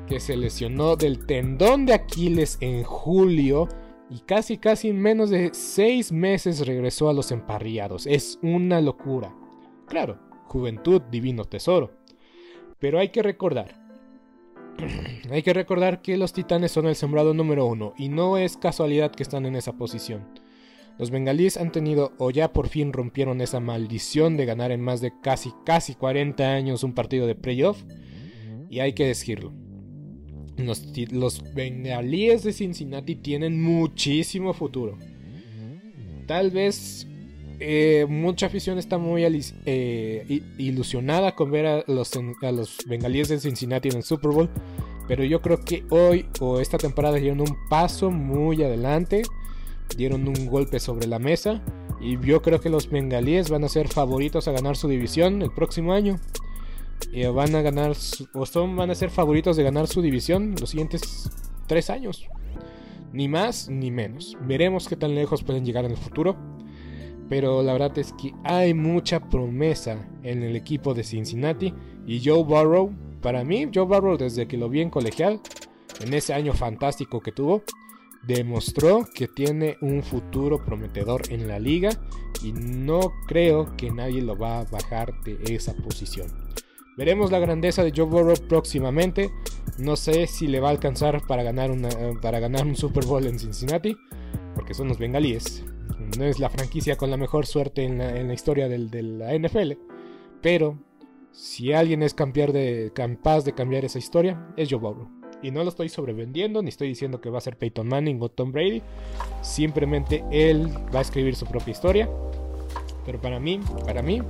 que 0.08 0.20
se 0.20 0.38
lesionó 0.38 0.96
del 0.96 1.26
tendón 1.26 1.86
de 1.86 1.94
Aquiles 1.94 2.58
en 2.62 2.84
julio 2.84 3.68
y 4.10 4.20
casi 4.22 4.58
casi 4.58 4.90
en 4.90 5.02
menos 5.02 5.30
de 5.30 5.50
6 5.54 6.12
meses 6.12 6.66
regresó 6.66 7.10
a 7.10 7.14
los 7.14 7.32
emparriados. 7.32 8.08
Es 8.08 8.40
una 8.42 8.82
locura. 8.82 9.36
Claro, 9.88 10.20
juventud, 10.48 11.02
divino 11.12 11.46
tesoro. 11.46 11.97
Pero 12.80 13.00
hay 13.00 13.10
que 13.10 13.24
recordar, 13.24 13.76
hay 15.32 15.42
que 15.42 15.54
recordar 15.54 16.02
que 16.02 16.18
los 16.18 16.34
titanes 16.34 16.72
son 16.72 16.88
el 16.88 16.96
sembrado 16.96 17.34
número 17.34 17.66
uno 17.66 17.94
y 17.98 18.10
no 18.10 18.38
es 18.38 18.58
casualidad 18.58 19.12
que 19.12 19.24
están 19.24 19.46
en 19.46 19.56
esa 19.56 19.74
posición. 19.74 20.26
Los 21.00 21.12
bengalíes 21.12 21.58
han 21.58 21.72
tenido 21.72 22.14
o 22.18 22.32
ya 22.32 22.54
por 22.54 22.70
fin 22.70 22.92
rompieron 22.92 23.42
esa 23.42 23.60
maldición 23.60 24.36
de 24.36 24.46
ganar 24.46 24.72
en 24.72 24.82
más 24.82 25.00
de 25.00 25.14
casi 25.22 25.54
casi 25.64 25.94
40 25.94 26.44
años 26.44 26.84
un 26.84 26.94
partido 26.94 27.28
de 27.28 27.36
playoff 27.36 27.84
y 28.70 28.80
hay 28.80 28.94
que 28.94 29.06
decirlo. 29.06 29.54
Los, 30.58 30.92
los 31.12 31.54
bengalíes 31.54 32.44
de 32.44 32.52
Cincinnati 32.52 33.16
tienen 33.16 33.62
muchísimo 33.62 34.54
futuro. 34.54 34.98
Tal 36.26 36.50
vez 36.50 37.08
eh, 37.60 38.06
mucha 38.08 38.46
afición 38.46 38.78
está 38.78 38.98
muy 38.98 39.24
eh, 39.66 40.42
ilusionada 40.58 41.34
con 41.34 41.52
ver 41.52 41.66
a 41.66 41.84
los, 41.88 42.12
bengalíes 42.86 43.30
de 43.30 43.40
Cincinnati 43.40 43.90
en 43.90 43.98
el 43.98 44.04
Super 44.04 44.32
Bowl. 44.32 44.50
Pero 45.08 45.24
yo 45.24 45.42
creo 45.42 45.64
que 45.64 45.86
hoy 45.90 46.26
o 46.40 46.60
esta 46.60 46.78
temporada 46.78 47.18
dieron 47.18 47.42
un 47.42 47.58
paso 47.70 48.12
muy 48.12 48.62
adelante. 48.64 49.24
Dieron 49.96 50.28
un 50.28 50.48
golpe 50.48 50.80
sobre 50.80 51.08
la 51.08 51.18
mesa. 51.18 51.64
Y 52.00 52.20
yo 52.20 52.42
creo 52.42 52.60
que 52.60 52.70
los 52.70 52.90
bengalíes 52.90 53.50
van 53.50 53.64
a 53.64 53.70
ser 53.70 53.88
favoritos 53.88 54.48
a 54.48 54.52
ganar 54.52 54.76
su 54.76 54.88
división 54.88 55.42
el 55.42 55.52
próximo 55.52 55.94
año. 55.94 56.20
Y 57.12 57.26
van 57.26 57.56
a 57.56 57.62
ganar, 57.62 57.96
o 58.34 58.46
son, 58.46 58.76
van 58.76 58.92
a 58.92 58.96
ser 58.96 59.10
favoritos 59.10 59.56
de 59.56 59.64
ganar 59.64 59.88
su 59.88 60.02
división 60.02 60.56
los 60.60 60.72
siguientes 60.72 61.30
tres 61.68 61.90
años. 61.90 62.28
Ni 63.14 63.28
más 63.28 63.70
ni 63.70 63.90
menos. 63.90 64.38
Veremos 64.42 64.88
qué 64.88 64.96
tan 64.96 65.16
lejos 65.16 65.44
pueden 65.44 65.66
llegar 65.66 65.86
en 65.86 65.92
el 65.92 65.98
futuro. 65.98 66.36
Pero 67.30 67.62
la 67.62 67.74
verdad 67.74 67.98
es 67.98 68.14
que 68.14 68.34
hay 68.44 68.74
mucha 68.74 69.20
promesa 69.20 70.08
en 70.24 70.44
el 70.44 70.56
equipo 70.56 70.94
de 70.94 71.04
Cincinnati. 71.04 71.74
Y 72.06 72.22
Joe 72.24 72.44
Burrow, 72.44 72.94
para 73.22 73.44
mí, 73.44 73.70
Joe 73.74 73.86
Burrow 73.86 74.18
desde 74.18 74.48
que 74.48 74.58
lo 74.58 74.70
vi 74.70 74.82
en 74.82 74.90
colegial, 74.90 75.42
en 76.00 76.14
ese 76.14 76.34
año 76.34 76.54
fantástico 76.54 77.20
que 77.20 77.32
tuvo, 77.32 77.64
demostró 78.26 79.06
que 79.14 79.28
tiene 79.28 79.78
un 79.82 80.04
futuro 80.04 80.64
prometedor 80.64 81.22
en 81.30 81.48
la 81.48 81.60
liga. 81.60 81.90
Y 82.44 82.54
no 82.54 83.14
creo 83.28 83.76
que 83.76 83.92
nadie 83.92 84.22
lo 84.22 84.38
va 84.38 84.60
a 84.60 84.64
bajar 84.66 85.12
de 85.24 85.56
esa 85.56 85.74
posición. 85.76 86.28
Veremos 86.96 87.32
la 87.32 87.40
grandeza 87.40 87.84
de 87.84 87.92
Joe 87.96 88.06
Burrow 88.06 88.36
próximamente. 88.48 89.32
No 89.78 89.96
sé 89.96 90.28
si 90.28 90.48
le 90.48 90.60
va 90.60 90.70
a 90.70 90.72
alcanzar 90.72 91.26
para 91.28 91.44
ganar, 91.44 91.72
una, 91.72 91.90
para 92.22 92.40
ganar 92.40 92.66
un 92.66 92.76
Super 92.76 93.06
Bowl 93.06 93.26
en 93.26 93.38
Cincinnati, 93.38 93.98
porque 94.56 94.74
son 94.74 94.88
los 94.88 94.98
bengalíes 94.98 95.64
no 96.18 96.26
es 96.26 96.40
la 96.40 96.50
franquicia 96.50 96.98
con 96.98 97.10
la 97.10 97.18
mejor 97.18 97.46
suerte 97.46 97.84
en 97.84 97.98
la, 97.98 98.34
historia 98.34 98.68
de 98.68 99.04
la 99.04 99.38
NFL, 99.38 99.74
pero 100.42 100.78
si 101.32 101.72
alguien 101.72 102.02
es 102.02 102.14
capaz 102.14 102.54
de 103.44 103.54
cambiar 103.56 103.86
esa 103.86 104.00
historia, 104.00 104.48
es 104.58 104.70
Joe 104.70 104.80
Burrow. 104.80 105.08
Y 105.44 105.52
no 105.52 105.64
lo 105.64 105.70
estoy 105.70 105.88
sobrevendiendo, 105.88 106.64
ni 106.64 106.70
estoy 106.70 106.88
diciendo 106.88 107.22
que 107.22 107.30
va 107.30 107.38
a 107.38 107.42
ser 107.42 107.58
Peyton 107.58 107.88
Manning 107.88 108.20
o 108.22 108.30
Tom 108.30 108.52
Brady. 108.52 108.82
Simplemente 109.44 110.24
él 110.32 110.68
va 110.94 111.00
a 111.00 111.02
escribir 111.04 111.36
su 111.36 111.46
propia 111.46 111.72
historia. 111.72 112.10
Pero 113.06 113.22
para 113.22 113.40
mí, 113.40 113.60
para 113.86 114.02
mí, 114.02 114.22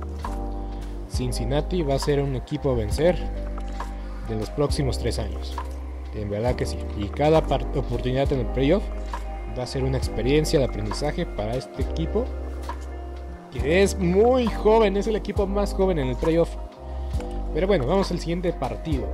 Cincinnati 1.08 1.82
va 1.82 1.94
a 1.94 1.98
ser 1.98 2.22
un 2.22 2.36
equipo 2.36 2.70
a 2.70 2.74
vencer 2.74 3.16
de 4.28 4.36
los 4.36 4.50
próximos 4.50 4.98
tres 4.98 5.18
años. 5.18 5.56
En 6.14 6.28
verdad 6.28 6.56
que 6.56 6.66
sí. 6.66 6.76
Y 6.98 7.06
cada 7.06 7.38
oportunidad 7.38 8.30
en 8.32 8.40
el 8.40 8.46
playoff 8.48 8.84
va 9.58 9.64
a 9.64 9.66
ser 9.66 9.82
una 9.82 9.98
experiencia 9.98 10.58
de 10.58 10.66
aprendizaje 10.66 11.26
para 11.26 11.56
este 11.56 11.82
equipo 11.82 12.24
que 13.50 13.82
es 13.82 13.98
muy 13.98 14.46
joven, 14.46 14.96
es 14.96 15.06
el 15.06 15.16
equipo 15.16 15.46
más 15.46 15.74
joven 15.74 15.98
en 15.98 16.08
el 16.08 16.16
playoff. 16.16 16.50
Pero 17.54 17.66
bueno, 17.66 17.86
vamos 17.86 18.10
al 18.10 18.18
siguiente 18.18 18.52
partido. 18.52 19.06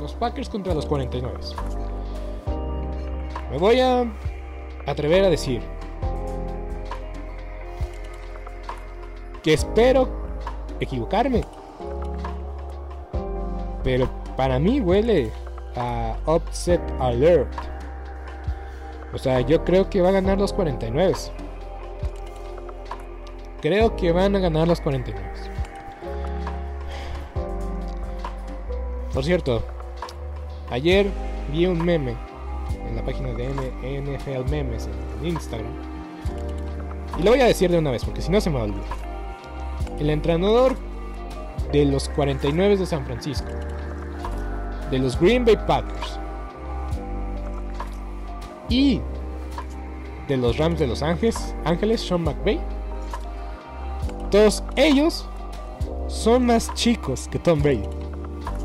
Los 0.00 0.14
Packers 0.14 0.48
contra 0.48 0.74
los 0.74 0.86
49. 0.86 1.38
Me 3.50 3.58
voy 3.58 3.80
a 3.80 4.04
atrever 4.86 5.24
a 5.24 5.30
decir 5.30 5.62
que 9.42 9.54
espero 9.54 10.08
equivocarme. 10.78 11.42
Pero 13.82 14.08
para 14.36 14.58
mí 14.58 14.80
huele 14.80 15.32
a 15.74 16.16
upset 16.26 16.80
alert. 17.00 17.77
O 19.12 19.18
sea, 19.18 19.40
yo 19.40 19.64
creo 19.64 19.88
que 19.88 20.00
va 20.00 20.10
a 20.10 20.12
ganar 20.12 20.38
los 20.38 20.52
49. 20.52 21.14
Creo 23.60 23.96
que 23.96 24.12
van 24.12 24.36
a 24.36 24.38
ganar 24.38 24.68
los 24.68 24.80
49. 24.80 25.28
Por 29.12 29.24
cierto, 29.24 29.64
ayer 30.70 31.10
vi 31.50 31.66
un 31.66 31.84
meme 31.84 32.14
en 32.86 32.96
la 32.96 33.04
página 33.04 33.32
de 33.32 33.48
NFL 33.48 34.50
Memes 34.50 34.88
en 35.20 35.26
Instagram. 35.26 35.72
Y 37.18 37.22
lo 37.22 37.30
voy 37.32 37.40
a 37.40 37.46
decir 37.46 37.70
de 37.70 37.78
una 37.78 37.90
vez 37.90 38.04
porque 38.04 38.22
si 38.22 38.30
no 38.30 38.40
se 38.40 38.50
me 38.50 38.56
va 38.56 38.62
a 38.62 38.64
olvidar. 38.66 39.08
El 39.98 40.10
entrenador 40.10 40.76
de 41.72 41.84
los 41.84 42.08
49 42.10 42.76
de 42.76 42.86
San 42.86 43.04
Francisco, 43.04 43.48
de 44.90 44.98
los 44.98 45.18
Green 45.18 45.44
Bay 45.44 45.58
Packers, 45.66 46.20
y 48.68 49.00
de 50.28 50.36
los 50.36 50.58
Rams 50.58 50.78
de 50.78 50.86
Los 50.86 51.02
Ángeles, 51.02 51.54
Ángeles 51.64 52.00
Sean 52.00 52.22
McVay. 52.22 52.60
Todos 54.30 54.62
ellos 54.76 55.26
son 56.06 56.46
más 56.46 56.72
chicos 56.74 57.28
que 57.28 57.38
Tom 57.38 57.62
Brady. 57.62 57.88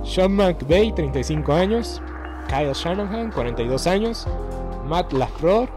Sean 0.03 0.35
McVay, 0.35 0.93
35 0.93 1.53
años. 1.53 2.01
Kyle 2.49 2.73
Shanahan, 2.73 3.31
42 3.31 3.87
años. 3.87 4.27
Matt 4.85 5.13
LaFleur, 5.13 5.69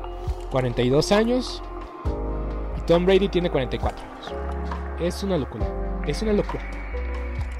42 0.51 1.13
años. 1.13 1.63
Y 2.77 2.81
Tom 2.83 3.07
Brady 3.07 3.29
tiene 3.29 3.49
44 3.49 4.05
años. 4.05 4.35
Es 5.01 5.23
una 5.23 5.39
locura. 5.39 5.67
Es 6.07 6.23
una 6.23 6.33
locura. 6.33 6.65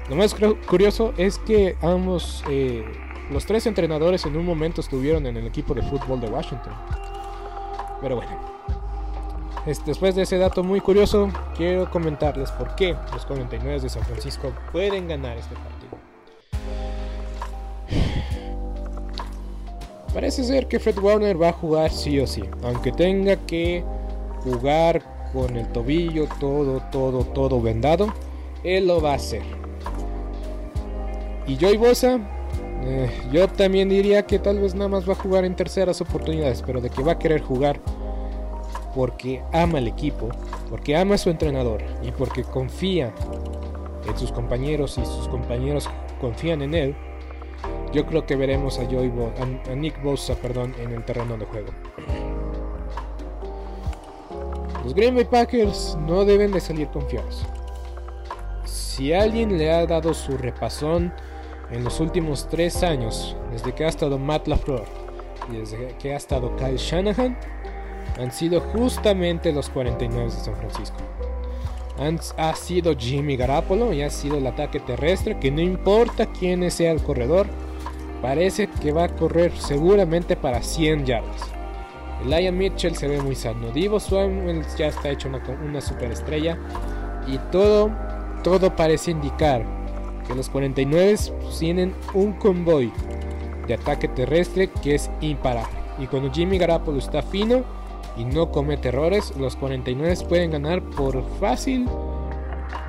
Lo 0.09 0.15
más 0.15 0.35
curioso 0.67 1.13
es 1.17 1.37
que 1.39 1.75
ambos 1.81 2.43
eh, 2.49 2.85
los 3.31 3.45
tres 3.45 3.65
entrenadores 3.67 4.25
en 4.25 4.37
un 4.37 4.45
momento 4.45 4.81
estuvieron 4.81 5.25
en 5.25 5.37
el 5.37 5.47
equipo 5.47 5.73
de 5.73 5.81
fútbol 5.81 6.21
de 6.21 6.27
Washington. 6.27 6.73
Pero 8.01 8.15
bueno, 8.15 8.31
después 9.85 10.15
de 10.15 10.21
ese 10.21 10.37
dato 10.37 10.63
muy 10.63 10.79
curioso, 10.79 11.29
quiero 11.55 11.89
comentarles 11.89 12.51
por 12.51 12.75
qué 12.75 12.95
los 13.11 13.25
49 13.25 13.81
de 13.81 13.89
San 13.89 14.03
Francisco 14.03 14.53
pueden 14.71 15.07
ganar 15.07 15.37
este 15.37 15.55
partido. 15.55 15.97
Parece 20.13 20.43
ser 20.43 20.67
que 20.67 20.79
Fred 20.79 20.97
Warner 20.99 21.39
va 21.39 21.49
a 21.49 21.53
jugar 21.53 21.91
sí 21.91 22.19
o 22.19 22.27
sí, 22.27 22.43
aunque 22.63 22.91
tenga 22.91 23.35
que 23.35 23.83
jugar 24.43 25.03
con 25.33 25.57
el 25.57 25.67
tobillo 25.67 26.27
todo, 26.39 26.81
todo, 26.91 27.25
todo 27.25 27.61
vendado, 27.61 28.13
él 28.63 28.87
lo 28.87 29.01
va 29.01 29.11
a 29.11 29.15
hacer. 29.15 29.43
Y 31.45 31.57
Joy 31.57 31.77
Bosa 31.77 32.19
eh, 32.83 33.09
yo 33.31 33.47
también 33.47 33.89
diría 33.89 34.25
que 34.25 34.39
tal 34.39 34.59
vez 34.59 34.75
nada 34.75 34.89
más 34.89 35.07
va 35.07 35.13
a 35.13 35.15
jugar 35.15 35.45
en 35.45 35.55
terceras 35.55 35.99
oportunidades, 36.01 36.63
pero 36.65 36.81
de 36.81 36.89
que 36.89 37.01
va 37.01 37.13
a 37.13 37.19
querer 37.19 37.41
jugar 37.41 37.79
porque 38.95 39.43
ama 39.53 39.77
el 39.77 39.87
equipo, 39.87 40.29
porque 40.69 40.95
ama 40.97 41.15
a 41.15 41.17
su 41.17 41.29
entrenador 41.29 41.83
y 42.01 42.11
porque 42.11 42.43
confía 42.43 43.13
en 44.07 44.17
sus 44.17 44.31
compañeros 44.31 44.97
y 44.97 45.05
sus 45.05 45.27
compañeros 45.27 45.89
confían 46.19 46.61
en 46.61 46.73
él. 46.73 46.95
yo 47.93 48.05
creo 48.05 48.25
que 48.25 48.35
veremos 48.35 48.79
a, 48.79 48.85
Joy 48.85 49.11
a, 49.69 49.75
Nick 49.75 50.01
Bosa 50.01 50.35
perdón, 50.35 50.73
en 50.79 50.91
el 50.91 51.03
terreno 51.05 51.37
de 51.37 51.45
juego. 51.45 51.69
Los 54.83 54.93
Green 54.93 55.15
Bay 55.15 55.25
Packers 55.25 55.97
no 56.07 56.23
deben 56.23 56.51
de 56.51 56.59
salir 56.59 56.87
confiados. 56.87 57.45
Si 58.65 59.13
alguien 59.13 59.57
le 59.57 59.71
ha 59.71 59.85
dado 59.85 60.13
su 60.13 60.37
repasón 60.37 61.13
en 61.71 61.83
los 61.83 61.99
últimos 61.99 62.47
tres 62.49 62.83
años, 62.83 63.35
desde 63.51 63.73
que 63.73 63.85
ha 63.85 63.89
estado 63.89 64.17
Matt 64.17 64.47
LaFleur 64.47 64.85
y 65.51 65.57
desde 65.57 65.95
que 65.99 66.13
ha 66.13 66.17
estado 66.17 66.55
Kyle 66.55 66.77
Shanahan, 66.77 67.37
han 68.19 68.31
sido 68.31 68.61
justamente 68.61 69.51
los 69.51 69.69
49 69.69 70.25
de 70.25 70.31
San 70.31 70.55
Francisco. 70.55 70.97
ha 72.37 72.55
sido 72.55 72.95
Jimmy 72.97 73.35
Garapolo 73.35 73.93
y 73.93 74.01
ha 74.01 74.09
sido 74.09 74.37
el 74.37 74.47
ataque 74.47 74.79
terrestre 74.79 75.39
que 75.39 75.51
no 75.51 75.61
importa 75.61 76.25
quién 76.27 76.69
sea 76.71 76.91
el 76.91 77.03
corredor, 77.03 77.47
parece 78.21 78.67
que 78.67 78.91
va 78.91 79.05
a 79.05 79.15
correr 79.15 79.51
seguramente 79.57 80.35
para 80.35 80.61
100 80.61 81.05
yardas. 81.05 81.41
Elijah 82.23 82.51
Mitchell 82.51 82.95
se 82.95 83.07
ve 83.07 83.21
muy 83.21 83.35
sano. 83.35 83.69
Divo 83.71 83.99
Samuel 83.99 84.65
ya 84.75 84.87
está 84.87 85.09
hecho 85.09 85.29
una, 85.29 85.41
una 85.63 85.81
superestrella. 85.81 86.57
Y 87.27 87.37
todo, 87.51 87.91
todo 88.43 88.75
parece 88.75 89.11
indicar 89.11 89.76
que 90.27 90.35
los 90.35 90.49
49 90.49 91.15
tienen 91.59 91.95
un 92.13 92.33
convoy 92.33 92.91
de 93.67 93.73
ataque 93.73 94.07
terrestre 94.07 94.69
que 94.81 94.95
es 94.95 95.09
imparable. 95.21 95.77
Y 95.99 96.07
cuando 96.07 96.31
Jimmy 96.31 96.57
Garapolo 96.57 96.99
está 96.99 97.21
fino 97.21 97.63
y 98.15 98.25
no 98.25 98.51
comete 98.51 98.89
errores, 98.89 99.33
los 99.37 99.55
49 99.55 100.15
pueden 100.27 100.51
ganar 100.51 100.81
por 100.81 101.23
fácil 101.39 101.87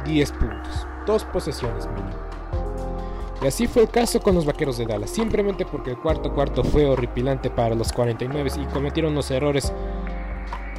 10 0.05 0.33
puntos. 0.33 0.87
Dos 1.07 1.25
posesiones 1.25 1.87
mínimo. 1.87 2.29
Y 3.43 3.47
así 3.47 3.67
fue 3.69 3.83
el 3.83 3.89
caso 3.89 4.21
con 4.21 4.35
los 4.35 4.45
Vaqueros 4.45 4.79
de 4.79 4.87
Dallas, 4.87 5.11
simplemente 5.11 5.65
porque 5.65 5.91
el 5.91 5.99
cuarto 5.99 6.33
cuarto 6.35 6.65
fue 6.65 6.87
horripilante 6.87 7.51
para 7.51 7.75
los 7.75 7.93
49 7.93 8.51
y 8.57 8.67
cometieron 8.73 9.15
los 9.15 9.31
errores 9.31 9.73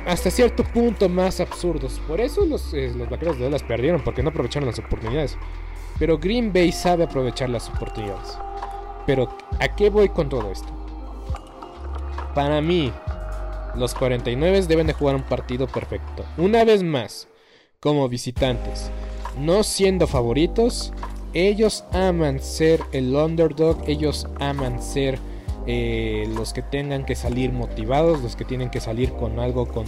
hasta 0.06 0.30
cierto 0.30 0.64
punto 0.64 1.08
más 1.08 1.40
absurdos. 1.40 2.02
Por 2.08 2.20
eso 2.20 2.46
los, 2.46 2.74
eh, 2.74 2.92
los 2.96 3.10
Vaqueros 3.10 3.38
de 3.38 3.46
Dallas 3.46 3.64
perdieron, 3.64 4.02
porque 4.04 4.24
no 4.24 4.30
aprovecharon 4.30 4.68
las 4.68 4.80
oportunidades. 4.80 5.38
Pero 6.00 6.18
Green 6.18 6.52
Bay 6.54 6.72
sabe 6.72 7.04
aprovechar 7.04 7.50
las 7.50 7.70
oportunidades. 7.70 8.38
Pero 9.06 9.30
¿a 9.60 9.76
qué 9.76 9.90
voy 9.90 10.10
con 10.10 10.30
todo 10.30 10.50
esto? 10.50 10.68
Para 12.34 12.62
mí, 12.62 12.92
los 13.76 13.94
49 13.94 14.66
deben 14.68 14.88
de 14.88 14.94
jugar 14.94 15.16
un 15.16 15.24
partido 15.24 15.68
perfecto. 15.68 16.24
Una 16.38 16.64
vez 16.64 16.84
más, 16.84 17.28
como 17.80 18.08
visitantes, 18.08 18.90
no 19.38 19.64
siendo 19.64 20.08
favoritos, 20.08 20.94
ellos 21.34 21.84
aman 21.92 22.40
ser 22.40 22.82
el 22.92 23.16
underdog, 23.16 23.78
ellos 23.88 24.28
aman 24.40 24.82
ser 24.82 25.20
eh, 25.68 26.28
los 26.36 26.54
que 26.54 26.62
tengan 26.62 27.06
que 27.06 27.16
salir 27.16 27.52
motivados, 27.52 28.22
los 28.22 28.36
que 28.36 28.46
tienen 28.46 28.70
que 28.70 28.80
salir 28.80 29.12
con 29.14 29.40
algo, 29.40 29.68
con 29.68 29.86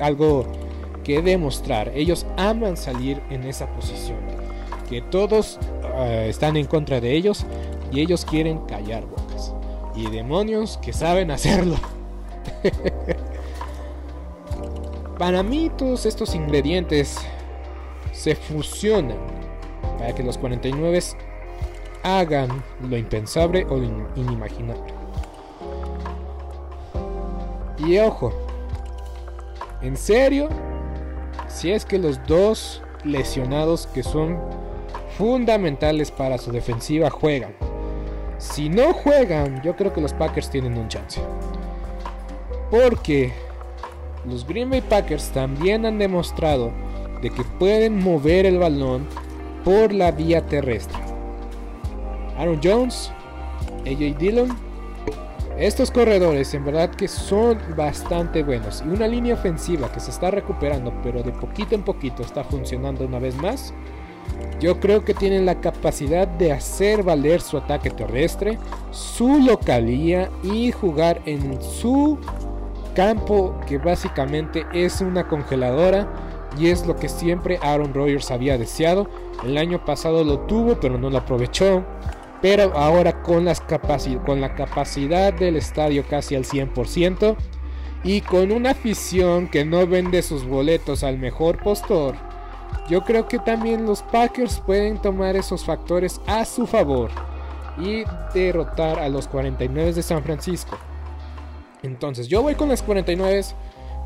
algo 0.00 0.46
que 1.04 1.22
demostrar. 1.22 1.92
Ellos 1.94 2.26
aman 2.36 2.76
salir 2.76 3.22
en 3.30 3.44
esa 3.44 3.68
posición. 3.68 4.45
Que 4.88 5.02
todos 5.02 5.58
ah, 5.82 6.24
están 6.24 6.56
en 6.56 6.66
contra 6.66 7.00
de 7.00 7.12
ellos 7.12 7.44
y 7.92 8.00
ellos 8.00 8.24
quieren 8.24 8.58
callar 8.66 9.04
bocas. 9.06 9.52
Y 9.94 10.10
demonios 10.10 10.78
que 10.78 10.92
saben 10.92 11.30
hacerlo. 11.32 11.76
Para 15.18 15.42
mí 15.42 15.70
todos 15.76 16.04
estos 16.04 16.34
ingredientes 16.34 17.16
se 18.12 18.34
fusionan 18.34 19.18
para 19.98 20.14
que 20.14 20.22
los 20.22 20.36
49 20.38 21.00
hagan 22.02 22.62
lo 22.88 22.96
impensable 22.96 23.64
o 23.68 23.76
lo 23.76 24.08
inimaginable. 24.14 24.94
Y 27.78 27.98
ojo, 27.98 28.32
en 29.82 29.96
serio, 29.96 30.48
si 31.48 31.72
es 31.72 31.84
que 31.84 31.98
los 31.98 32.24
dos 32.26 32.82
lesionados 33.04 33.86
que 33.88 34.02
son 34.02 34.38
fundamentales 35.16 36.10
para 36.10 36.38
su 36.38 36.52
defensiva 36.52 37.10
juegan. 37.10 37.54
Si 38.38 38.68
no 38.68 38.92
juegan, 38.92 39.62
yo 39.62 39.74
creo 39.76 39.92
que 39.92 40.00
los 40.00 40.12
Packers 40.12 40.50
tienen 40.50 40.76
un 40.76 40.88
chance. 40.88 41.20
Porque 42.70 43.32
los 44.26 44.46
Green 44.46 44.70
Bay 44.70 44.82
Packers 44.82 45.30
también 45.30 45.86
han 45.86 45.98
demostrado 45.98 46.72
de 47.22 47.30
que 47.30 47.44
pueden 47.58 47.98
mover 47.98 48.44
el 48.44 48.58
balón 48.58 49.06
por 49.64 49.92
la 49.92 50.10
vía 50.12 50.46
terrestre. 50.46 50.98
Aaron 52.36 52.60
Jones, 52.62 53.10
AJ 53.86 54.18
Dillon, 54.18 54.56
estos 55.56 55.90
corredores 55.90 56.52
en 56.52 56.66
verdad 56.66 56.90
que 56.90 57.08
son 57.08 57.58
bastante 57.74 58.42
buenos 58.42 58.82
y 58.84 58.90
una 58.90 59.08
línea 59.08 59.32
ofensiva 59.32 59.90
que 59.90 60.00
se 60.00 60.10
está 60.10 60.30
recuperando 60.30 60.92
pero 61.02 61.22
de 61.22 61.32
poquito 61.32 61.74
en 61.74 61.82
poquito 61.82 62.22
está 62.22 62.44
funcionando 62.44 63.06
una 63.06 63.18
vez 63.18 63.34
más. 63.36 63.72
Yo 64.60 64.80
creo 64.80 65.04
que 65.04 65.14
tienen 65.14 65.44
la 65.44 65.60
capacidad 65.60 66.26
de 66.26 66.52
hacer 66.52 67.02
valer 67.02 67.40
su 67.40 67.58
ataque 67.58 67.90
terrestre, 67.90 68.58
su 68.90 69.40
localía 69.40 70.30
y 70.42 70.72
jugar 70.72 71.20
en 71.26 71.60
su 71.60 72.18
campo 72.94 73.60
que 73.66 73.76
básicamente 73.76 74.64
es 74.72 75.02
una 75.02 75.28
congeladora 75.28 76.08
y 76.58 76.68
es 76.68 76.86
lo 76.86 76.96
que 76.96 77.10
siempre 77.10 77.58
Aaron 77.60 77.92
Rodgers 77.92 78.30
había 78.30 78.56
deseado 78.56 79.08
el 79.44 79.58
año 79.58 79.84
pasado 79.84 80.24
lo 80.24 80.40
tuvo, 80.40 80.80
pero 80.80 80.98
no 80.98 81.10
lo 81.10 81.18
aprovechó. 81.18 81.84
Pero 82.42 82.72
ahora 82.76 83.22
con, 83.22 83.46
con 84.24 84.40
la 84.40 84.54
capacidad 84.54 85.32
del 85.32 85.56
estadio 85.56 86.04
casi 86.08 86.34
al 86.34 86.44
100% 86.44 87.36
y 88.04 88.20
con 88.20 88.52
una 88.52 88.70
afición 88.70 89.48
que 89.48 89.64
no 89.64 89.86
vende 89.86 90.22
sus 90.22 90.44
boletos 90.44 91.02
al 91.02 91.18
mejor 91.18 91.62
postor, 91.62 92.14
yo 92.88 93.04
creo 93.04 93.26
que 93.26 93.38
también 93.38 93.86
los 93.86 94.02
Packers 94.02 94.60
pueden 94.60 94.98
tomar 94.98 95.36
esos 95.36 95.64
factores 95.64 96.20
a 96.26 96.44
su 96.44 96.66
favor 96.66 97.10
y 97.78 98.04
derrotar 98.32 98.98
a 98.98 99.08
los 99.08 99.28
49 99.28 99.92
de 99.92 100.02
San 100.02 100.22
Francisco. 100.22 100.78
Entonces 101.82 102.28
yo 102.28 102.42
voy 102.42 102.54
con 102.54 102.68
los 102.68 102.82
49 102.82 103.42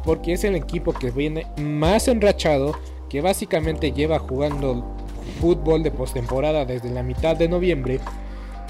porque 0.04 0.32
es 0.32 0.44
el 0.44 0.56
equipo 0.56 0.92
que 0.92 1.10
viene 1.10 1.46
más 1.58 2.08
enrachado, 2.08 2.74
que 3.08 3.20
básicamente 3.20 3.92
lleva 3.92 4.18
jugando 4.18 4.96
fútbol 5.40 5.82
de 5.82 5.90
postemporada 5.90 6.64
desde 6.64 6.90
la 6.90 7.02
mitad 7.02 7.36
de 7.36 7.48
noviembre 7.48 8.00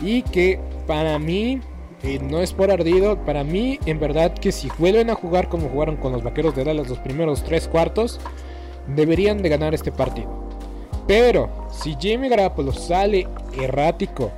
y 0.03 0.23
que 0.23 0.61
para 0.87 1.19
mí 1.19 1.61
eh, 2.03 2.19
no 2.19 2.41
es 2.41 2.53
por 2.53 2.71
ardido, 2.71 3.25
para 3.25 3.45
mí 3.45 3.79
en 3.87 4.01
verdad 4.01 4.35
que 4.35 4.53
si 4.53 4.69
vuelven 4.79 5.11
a 5.11 5.15
jugar 5.15 5.49
como 5.49 5.69
jugaron 5.69 5.97
con 5.97 6.13
los 6.13 6.23
Vaqueros 6.23 6.57
de 6.57 6.65
Dallas 6.65 6.89
los 6.89 6.99
primeros 6.99 7.45
tres 7.45 7.69
cuartos, 7.69 8.19
deberían 8.89 9.43
de 9.43 9.49
ganar 9.49 9.75
este 9.75 9.93
partido. 9.93 10.29
Pero 11.07 11.49
si 11.71 11.97
Jimmy 11.99 12.29
Garoppolo 12.29 12.73
sale 12.73 13.27
errático, 13.59 14.31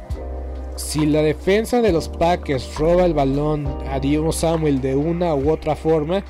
si 0.76 1.06
la 1.06 1.22
defensa 1.22 1.82
de 1.82 1.92
los 1.92 2.08
Packers 2.08 2.76
roba 2.76 3.04
el 3.04 3.14
balón 3.14 3.66
a 3.90 4.00
Diego 4.00 4.32
Samuel 4.32 4.80
de 4.80 4.96
una 4.96 5.34
u 5.34 5.50
otra 5.50 5.76
forma, 5.76 6.24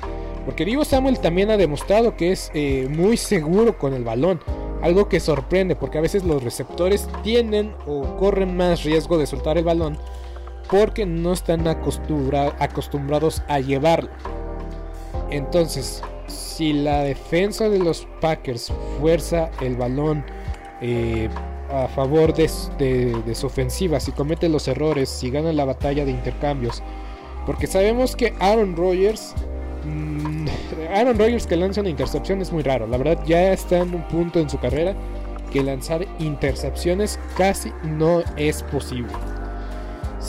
porque 0.45 0.65
Diego 0.65 0.83
Samuel 0.83 1.19
también 1.19 1.49
ha 1.51 1.57
demostrado 1.57 2.17
que 2.17 2.31
es 2.31 2.51
eh, 2.53 2.87
muy 2.89 3.15
seguro 3.17 3.77
con 3.77 3.93
el 3.93 4.03
balón. 4.03 4.41
Algo 4.81 5.07
que 5.07 5.21
sorprende 5.21 5.77
porque 5.77 5.97
a 5.97 6.01
veces 6.01 6.25
los 6.25 6.43
receptores 6.43 7.07
tienden 7.23 7.73
o 7.87 8.17
corren 8.17 8.57
más 8.57 8.83
riesgo 8.83 9.17
de 9.17 9.25
soltar 9.25 9.57
el 9.57 9.63
balón 9.63 9.97
porque 10.69 11.05
no 11.05 11.31
están 11.31 11.65
acostumbrados 11.67 13.43
a 13.47 13.59
llevarlo. 13.59 14.09
Entonces, 15.29 16.03
si 16.27 16.73
la 16.73 17.03
defensa 17.03 17.69
de 17.69 17.79
los 17.79 18.07
Packers 18.21 18.71
fuerza 18.99 19.49
el 19.61 19.75
balón 19.75 20.25
eh, 20.81 21.29
a 21.71 21.87
favor 21.87 22.33
de, 22.33 22.47
su 22.47 23.47
ofensiva, 23.47 23.99
si 23.99 24.11
comete 24.11 24.49
los 24.49 24.67
errores, 24.67 25.09
si 25.09 25.29
gana 25.29 25.53
la 25.53 25.65
batalla 25.65 26.05
de 26.05 26.11
intercambios, 26.11 26.83
porque 27.45 27.67
sabemos 27.67 28.15
que 28.15 28.33
Aaron 28.39 28.75
Rodgers 28.75 29.33
Mm, 29.85 30.47
Aaron 30.93 31.19
Rodgers 31.19 31.45
que 31.45 31.57
lanza 31.57 31.81
una 31.81 31.89
intercepción 31.89 32.41
es 32.41 32.51
muy 32.51 32.63
raro. 32.63 32.87
La 32.87 32.97
verdad 32.97 33.19
ya 33.25 33.51
está 33.51 33.79
en 33.79 33.93
un 33.93 34.07
punto 34.07 34.39
en 34.39 34.49
su 34.49 34.57
carrera 34.59 34.95
que 35.51 35.61
lanzar 35.61 36.05
intercepciones 36.19 37.19
casi 37.37 37.71
no 37.83 38.23
es 38.37 38.63
posible. 38.63 39.11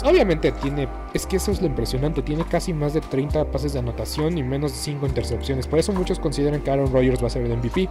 Obviamente 0.02 0.50
tiene, 0.52 0.88
es 1.12 1.26
que 1.26 1.36
eso 1.36 1.52
es 1.52 1.60
lo 1.60 1.66
impresionante, 1.66 2.22
tiene 2.22 2.44
casi 2.44 2.72
más 2.72 2.94
de 2.94 3.00
30 3.00 3.44
pases 3.46 3.74
de 3.74 3.78
anotación 3.78 4.36
y 4.36 4.42
menos 4.42 4.72
de 4.72 4.78
5 4.78 5.06
intercepciones. 5.06 5.66
Por 5.66 5.78
eso 5.78 5.92
muchos 5.92 6.18
consideran 6.18 6.60
que 6.62 6.70
Aaron 6.70 6.92
Rodgers 6.92 7.22
va 7.22 7.28
a 7.28 7.30
ser 7.30 7.42
el 7.42 7.56
MVP. 7.56 7.88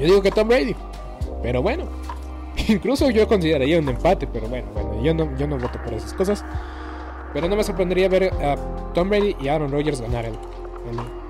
Yo 0.00 0.06
digo 0.06 0.22
que 0.22 0.30
Tom 0.30 0.48
Brady, 0.48 0.74
pero 1.42 1.62
bueno, 1.62 1.84
incluso 2.68 3.10
yo 3.10 3.28
consideraría 3.28 3.78
un 3.78 3.88
empate, 3.88 4.26
pero 4.26 4.48
bueno, 4.48 4.66
bueno, 4.74 5.02
yo 5.02 5.14
no, 5.14 5.36
yo 5.36 5.46
no 5.46 5.58
voto 5.58 5.78
por 5.82 5.94
esas 5.94 6.12
cosas. 6.12 6.44
Pero 7.32 7.48
no 7.48 7.56
me 7.56 7.64
sorprendería 7.64 8.08
ver 8.08 8.32
a 8.42 8.56
Tom 8.94 9.10
Brady 9.10 9.36
y 9.40 9.48
Aaron 9.48 9.70
Rodgers 9.72 10.00
ganar 10.00 10.24
el, 10.24 10.34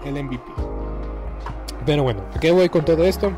el, 0.05 0.25
MVP. 0.25 0.45
Pero 1.87 2.03
bueno, 2.03 2.23
¿a 2.35 2.41
qué 2.41 2.51
voy 2.51 2.69
con 2.69 2.85
todo 2.85 3.05
esto? 3.05 3.33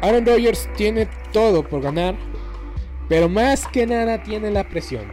Aaron 0.00 0.24
Rodgers 0.24 0.68
tiene 0.74 1.06
todo 1.32 1.62
por 1.62 1.82
ganar. 1.82 2.16
Pero 3.08 3.28
más 3.28 3.66
que 3.66 3.86
nada 3.86 4.22
tiene 4.22 4.50
la 4.50 4.68
presión. 4.68 5.12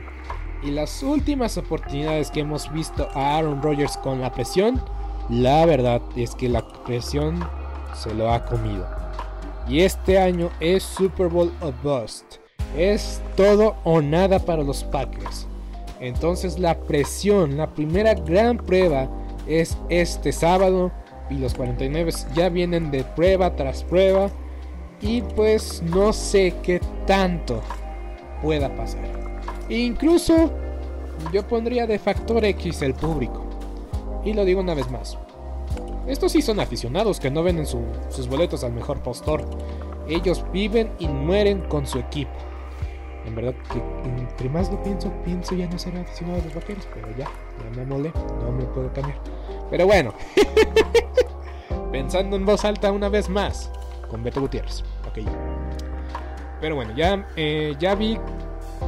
Y 0.64 0.72
las 0.72 1.04
últimas 1.04 1.58
oportunidades 1.58 2.32
que 2.32 2.42
hemos 2.42 2.72
visto 2.72 3.10
a 3.14 3.38
Aaron 3.38 3.62
Rodgers 3.62 3.98
con 3.98 4.20
la 4.20 4.32
presión, 4.32 4.82
la 5.30 5.66
verdad 5.66 6.02
es 6.16 6.36
que 6.36 6.50
la 6.50 6.68
presión 6.86 7.40
se 7.94 8.14
lo 8.14 8.32
ha 8.32 8.46
comido. 8.46 8.88
Y 9.68 9.82
este 9.82 10.20
año 10.20 10.50
es 10.60 10.84
Super 10.84 11.28
Bowl 11.28 11.52
of 11.62 11.76
Bust. 11.84 12.26
Es 12.76 13.22
todo 13.36 13.76
o 13.84 14.02
nada 14.02 14.40
para 14.40 14.64
los 14.64 14.84
Packers. 14.84 15.48
Entonces 16.00 16.60
la 16.60 16.80
presión, 16.80 17.58
la 17.58 17.74
primera 17.74 18.14
gran 18.14 18.58
prueba 18.58 19.10
es 19.48 19.78
este 19.90 20.32
sábado 20.32 20.92
y 21.30 21.36
los 21.36 21.54
49 21.54 22.12
ya 22.34 22.50
vienen 22.50 22.90
de 22.92 23.04
prueba 23.04 23.56
tras 23.56 23.84
prueba 23.84 24.30
y 25.02 25.22
pues 25.22 25.82
no 25.84 26.14
sé 26.14 26.56
qué 26.62 26.82
tanto 27.06 27.62
pueda 28.42 28.74
pasar. 28.76 29.04
incluso 29.70 30.52
yo 31.34 31.46
pondría 31.48 31.86
de 31.86 32.00
factor 32.00 32.44
X 32.46 32.82
el 32.82 32.94
público. 32.94 33.46
Y 34.24 34.34
lo 34.34 34.46
digo 34.46 34.62
una 34.62 34.74
vez 34.74 34.90
más. 34.90 35.18
Estos 36.08 36.32
sí 36.32 36.42
son 36.42 36.60
aficionados 36.60 37.20
que 37.20 37.30
no 37.30 37.44
venden 37.44 37.66
sus 37.66 38.28
boletos 38.28 38.64
al 38.64 38.74
mejor 38.74 39.02
postor. 39.02 39.44
Ellos 40.08 40.44
viven 40.52 40.92
y 40.98 41.08
mueren 41.08 41.62
con 41.68 41.86
su 41.86 42.00
equipo. 42.00 42.32
En 43.26 43.36
verdad 43.36 43.54
que 43.72 43.80
entre 44.10 44.50
más 44.50 44.72
lo 44.72 44.82
pienso, 44.82 45.12
pienso 45.24 45.56
ya 45.56 45.68
no 45.68 45.78
ser 45.78 45.96
aficionado 45.98 46.42
a 46.42 46.46
los 46.46 46.56
vaqueros, 46.56 46.88
pero 46.94 47.10
ya, 47.12 47.26
ya 47.26 47.78
me 47.78 47.86
molé, 47.86 48.12
no 48.42 48.52
me 48.52 48.64
puedo 48.64 48.92
cambiar. 48.92 49.20
Pero 49.70 49.86
bueno, 49.86 50.14
pensando 51.92 52.38
en 52.38 52.46
voz 52.46 52.66
alta 52.66 52.92
una 52.92 53.10
vez 53.10 53.30
más, 53.30 53.72
con 54.10 54.24
Beto 54.24 54.42
Gutiérrez. 54.42 54.84
Ok, 55.08 55.20
Pero 56.60 56.76
bueno, 56.76 56.94
ya, 56.96 57.28
eh, 57.36 57.76
ya 57.80 57.96
vi, 57.96 58.18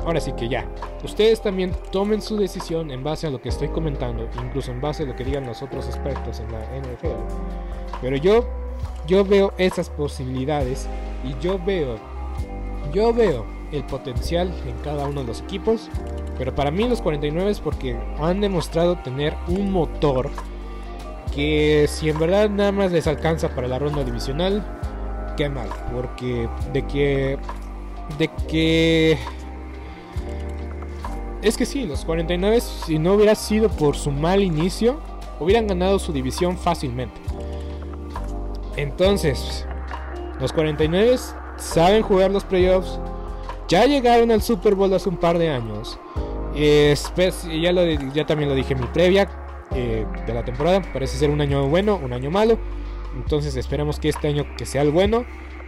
ahora 0.05 0.19
sí 0.19 0.33
que 0.33 0.49
ya. 0.49 0.65
Ustedes 1.03 1.41
también 1.41 1.71
tomen 1.91 2.21
su 2.21 2.37
decisión 2.37 2.91
en 2.91 3.03
base 3.03 3.27
a 3.27 3.29
lo 3.29 3.41
que 3.41 3.49
estoy 3.49 3.69
comentando, 3.69 4.27
incluso 4.43 4.71
en 4.71 4.81
base 4.81 5.03
a 5.03 5.05
lo 5.05 5.15
que 5.15 5.23
digan 5.23 5.45
los 5.45 5.61
otros 5.61 5.87
expertos 5.87 6.39
en 6.39 6.51
la 6.51 6.59
NFL. 6.59 7.07
Pero 8.01 8.17
yo, 8.17 8.47
yo 9.07 9.25
veo 9.25 9.53
esas 9.57 9.89
posibilidades 9.89 10.87
y 11.23 11.35
yo 11.43 11.59
veo, 11.63 11.97
yo 12.93 13.13
veo 13.13 13.45
el 13.71 13.83
potencial 13.85 14.53
en 14.67 14.77
cada 14.83 15.07
uno 15.07 15.21
de 15.21 15.27
los 15.27 15.41
equipos. 15.41 15.89
Pero 16.37 16.53
para 16.53 16.71
mí 16.71 16.87
los 16.87 17.01
49 17.01 17.51
es 17.51 17.59
porque 17.59 17.97
han 18.19 18.41
demostrado 18.41 18.97
tener 18.97 19.35
un 19.47 19.71
motor 19.71 20.29
que 21.33 21.85
si 21.87 22.09
en 22.09 22.19
verdad 22.19 22.49
nada 22.49 22.71
más 22.71 22.91
les 22.91 23.07
alcanza 23.07 23.49
para 23.49 23.67
la 23.67 23.79
ronda 23.79 24.03
divisional, 24.03 24.80
qué 25.41 25.49
mal. 25.49 25.69
Porque 25.93 26.47
de 26.71 26.83
que... 26.83 27.37
De 28.17 28.27
que... 28.47 29.17
Es 31.41 31.57
que 31.57 31.65
sí, 31.65 31.85
los 31.85 32.05
49 32.05 32.61
si 32.61 32.99
no 32.99 33.13
hubiera 33.13 33.33
sido 33.33 33.69
por 33.69 33.95
su 33.95 34.11
mal 34.11 34.43
inicio, 34.43 34.99
hubieran 35.39 35.65
ganado 35.65 35.97
su 35.97 36.13
división 36.13 36.55
fácilmente. 36.55 37.19
Entonces, 38.75 39.65
los 40.39 40.53
49 40.53 41.17
saben 41.57 42.03
jugar 42.03 42.29
los 42.29 42.43
playoffs, 42.43 42.99
ya 43.67 43.85
llegaron 43.85 44.29
al 44.29 44.43
Super 44.43 44.75
Bowl 44.75 44.93
hace 44.93 45.09
un 45.09 45.17
par 45.17 45.39
de 45.39 45.49
años. 45.49 45.97
ya, 46.53 47.71
lo, 47.71 47.85
ya 48.13 48.25
también 48.27 48.49
lo 48.49 48.55
dije 48.55 48.73
en 48.73 48.81
mi 48.81 48.87
previa 48.87 49.27
eh, 49.73 50.05
de 50.27 50.33
la 50.33 50.45
temporada. 50.45 50.83
Parece 50.93 51.17
ser 51.17 51.31
un 51.31 51.41
año 51.41 51.67
bueno, 51.67 51.99
un 52.03 52.13
año 52.13 52.29
malo. 52.29 52.59
Entonces 53.15 53.55
esperemos 53.55 53.99
que 53.99 54.09
este 54.09 54.27
año 54.27 54.45
que 54.57 54.65
sea 54.65 54.81
el 54.81 54.91
bueno. 54.91 55.25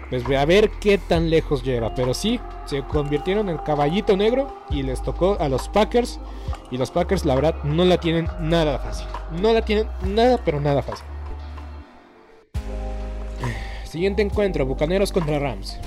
Pues 0.10 0.24
a 0.38 0.46
ver 0.46 0.70
qué 0.80 0.98
tan 0.98 1.30
lejos 1.30 1.64
lleva. 1.64 1.96
Pero 1.96 2.14
sí, 2.14 2.40
se 2.66 2.84
convirtieron 2.84 3.50
en 3.50 3.58
caballito 3.58 4.16
negro 4.16 4.54
y 4.70 4.84
les 4.84 5.02
tocó 5.02 5.38
a 5.40 5.50
los 5.50 5.70
Packers. 5.70 6.20
Y 6.70 6.78
los 6.78 6.92
Packers, 6.92 7.26
la 7.26 7.36
verdad, 7.36 7.56
no 7.64 7.84
la 7.86 7.98
tienen 7.98 8.28
nada 8.40 8.80
fácil. 8.80 9.08
No 9.42 9.54
la 9.54 9.64
tienen 9.64 9.88
nada, 10.06 10.40
pero 10.44 10.60
nada 10.60 10.84
fácil. 10.84 11.06
Siguiente 13.86 14.22
encuentro, 14.22 14.66
Bucaneros 14.66 15.12
contra 15.12 15.40
Rams. 15.40 15.80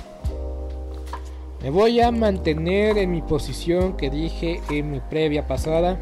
Me 1.61 1.69
voy 1.69 1.99
a 2.01 2.11
mantener 2.11 2.97
en 2.97 3.11
mi 3.11 3.21
posición 3.21 3.97
que 3.97 4.09
dije 4.09 4.61
en 4.69 4.91
mi 4.91 4.99
previa 4.99 5.47
pasada. 5.47 5.99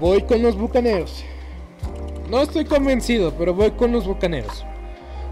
Voy 0.00 0.22
con 0.22 0.42
los 0.42 0.56
Bucaneros. 0.56 1.24
No 2.28 2.42
estoy 2.42 2.64
convencido, 2.64 3.32
pero 3.38 3.54
voy 3.54 3.70
con 3.72 3.92
los 3.92 4.06
Bucaneros. 4.06 4.64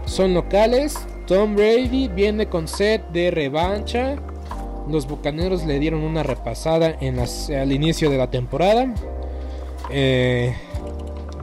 Son 0.05 0.33
locales. 0.33 0.97
Tom 1.27 1.55
Brady 1.55 2.07
viene 2.07 2.47
con 2.47 2.67
set 2.67 3.09
de 3.09 3.31
revancha. 3.31 4.15
Los 4.87 5.07
Bucaneros 5.07 5.65
le 5.65 5.79
dieron 5.79 6.03
una 6.03 6.23
repasada 6.23 6.95
en 7.01 7.19
al 7.19 7.71
inicio 7.71 8.09
de 8.09 8.17
la 8.17 8.29
temporada. 8.29 8.93
Eh, 9.89 10.55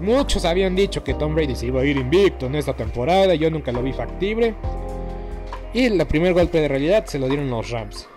muchos 0.00 0.44
habían 0.44 0.74
dicho 0.74 1.04
que 1.04 1.14
Tom 1.14 1.34
Brady 1.34 1.54
se 1.54 1.66
iba 1.66 1.82
a 1.82 1.84
ir 1.84 1.98
invicto 1.98 2.46
en 2.46 2.54
esta 2.54 2.74
temporada. 2.74 3.34
Yo 3.34 3.50
nunca 3.50 3.72
lo 3.72 3.82
vi 3.82 3.92
factible. 3.92 4.54
Y 5.74 5.84
el 5.86 6.06
primer 6.06 6.32
golpe 6.32 6.60
de 6.60 6.68
realidad 6.68 7.04
se 7.06 7.18
lo 7.18 7.28
dieron 7.28 7.50
los 7.50 7.70
Rams. 7.70 8.08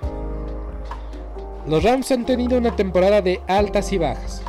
Los 1.67 1.84
Rams 1.84 2.12
han 2.12 2.26
tenido 2.26 2.58
una 2.58 2.76
temporada 2.76 3.21
de 3.21 3.41
altas 3.48 3.91
y 3.91 3.98
bajas. 3.98 4.43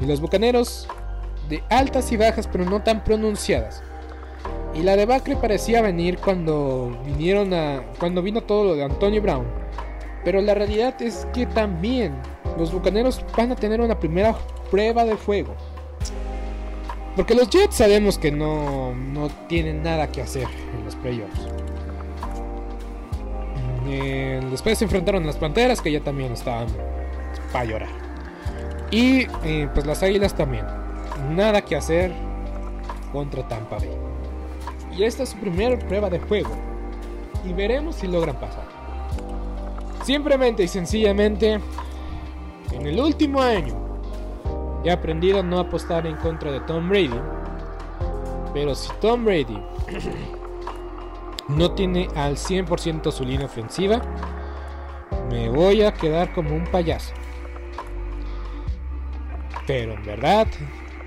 Y 0.00 0.06
los 0.06 0.20
Bucaneros 0.20 0.88
de 1.50 1.62
altas 1.68 2.10
y 2.12 2.16
bajas, 2.16 2.46
pero 2.46 2.64
no 2.64 2.82
tan 2.82 3.04
pronunciadas. 3.04 3.82
Y 4.74 4.82
la 4.82 4.96
debacle 4.96 5.36
parecía 5.36 5.82
venir 5.82 6.18
cuando 6.18 6.96
vinieron 7.04 7.52
a 7.52 7.82
cuando 7.98 8.22
vino 8.22 8.40
todo 8.40 8.64
lo 8.64 8.76
de 8.76 8.84
Antonio 8.84 9.20
Brown. 9.20 9.44
Pero 10.24 10.40
la 10.40 10.54
realidad 10.54 11.00
es 11.02 11.26
que 11.32 11.46
también 11.46 12.14
los 12.56 12.72
Bucaneros 12.72 13.24
van 13.36 13.52
a 13.52 13.56
tener 13.56 13.80
una 13.80 13.98
primera 13.98 14.36
prueba 14.70 15.04
de 15.04 15.16
fuego. 15.16 15.54
Porque 17.16 17.34
los 17.34 17.50
Jets 17.50 17.74
sabemos 17.74 18.18
que 18.18 18.30
no, 18.30 18.94
no 18.94 19.28
tienen 19.48 19.82
nada 19.82 20.06
que 20.10 20.22
hacer 20.22 20.46
en 20.74 20.84
los 20.84 20.94
playoffs. 20.96 21.48
Eh, 23.88 24.40
después 24.50 24.78
se 24.78 24.84
enfrentaron 24.84 25.24
a 25.24 25.26
las 25.26 25.36
Panteras, 25.36 25.80
que 25.80 25.90
ya 25.90 26.00
también 26.00 26.32
estaban 26.32 26.68
para 27.52 27.64
llorar. 27.64 27.88
Y 28.92 29.26
eh, 29.44 29.68
pues 29.74 29.86
las 29.86 30.02
Águilas 30.02 30.34
también. 30.34 30.64
Nada 31.28 31.62
que 31.62 31.76
hacer 31.76 32.12
contra 33.12 33.46
Tampa 33.46 33.76
Bay. 33.78 33.90
Y 34.96 35.04
esta 35.04 35.22
es 35.22 35.30
su 35.30 35.38
primera 35.38 35.78
prueba 35.78 36.10
de 36.10 36.18
juego. 36.20 36.50
Y 37.44 37.52
veremos 37.52 37.96
si 37.96 38.06
logran 38.06 38.36
pasar. 38.36 38.64
Simplemente 40.04 40.62
y 40.62 40.68
sencillamente, 40.68 41.60
en 42.72 42.86
el 42.86 42.98
último 42.98 43.40
año, 43.40 43.74
he 44.84 44.90
aprendido 44.90 45.40
a 45.40 45.42
no 45.42 45.58
apostar 45.58 46.06
en 46.06 46.16
contra 46.16 46.50
de 46.50 46.60
Tom 46.60 46.88
Brady. 46.88 47.20
Pero 48.52 48.74
si 48.74 48.90
Tom 49.00 49.24
Brady 49.24 49.62
no 51.48 51.70
tiene 51.72 52.08
al 52.16 52.36
100% 52.36 53.12
su 53.12 53.24
línea 53.24 53.46
ofensiva, 53.46 54.00
me 55.30 55.48
voy 55.48 55.82
a 55.82 55.92
quedar 55.92 56.32
como 56.32 56.54
un 56.54 56.64
payaso. 56.64 57.12
Pero 59.66 59.92
en 59.92 60.04
verdad, 60.04 60.48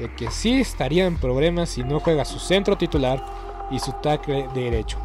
de 0.04 0.14
que 0.16 0.30
sí 0.30 0.60
estaría 0.60 1.06
en 1.06 1.18
problemas 1.18 1.70
si 1.70 1.84
no 1.84 2.00
juega 2.00 2.26
su 2.26 2.38
centro 2.38 2.78
titular 2.78 3.24
y 3.72 3.80
su 3.80 3.94
tackle 3.94 4.48
derecho. 4.54 4.98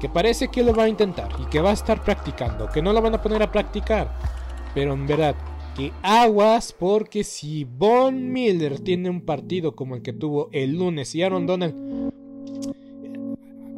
Que 0.00 0.08
parece 0.08 0.48
que 0.48 0.62
lo 0.62 0.74
va 0.74 0.84
a 0.84 0.88
intentar 0.88 1.28
y 1.40 1.46
que 1.46 1.60
va 1.60 1.70
a 1.70 1.74
estar 1.74 2.02
practicando, 2.02 2.68
que 2.68 2.82
no 2.82 2.92
lo 2.92 3.02
van 3.02 3.14
a 3.14 3.22
poner 3.22 3.42
a 3.42 3.50
practicar. 3.50 4.12
Pero 4.74 4.92
en 4.92 5.06
verdad, 5.06 5.34
que 5.76 5.92
aguas 6.02 6.72
porque 6.72 7.24
si 7.24 7.64
Von 7.64 8.32
Miller 8.32 8.78
tiene 8.78 9.10
un 9.10 9.22
partido 9.22 9.74
como 9.74 9.96
el 9.96 10.02
que 10.02 10.12
tuvo 10.12 10.48
el 10.52 10.76
lunes 10.76 11.14
y 11.14 11.22
Aaron 11.22 11.46
Donald 11.46 12.12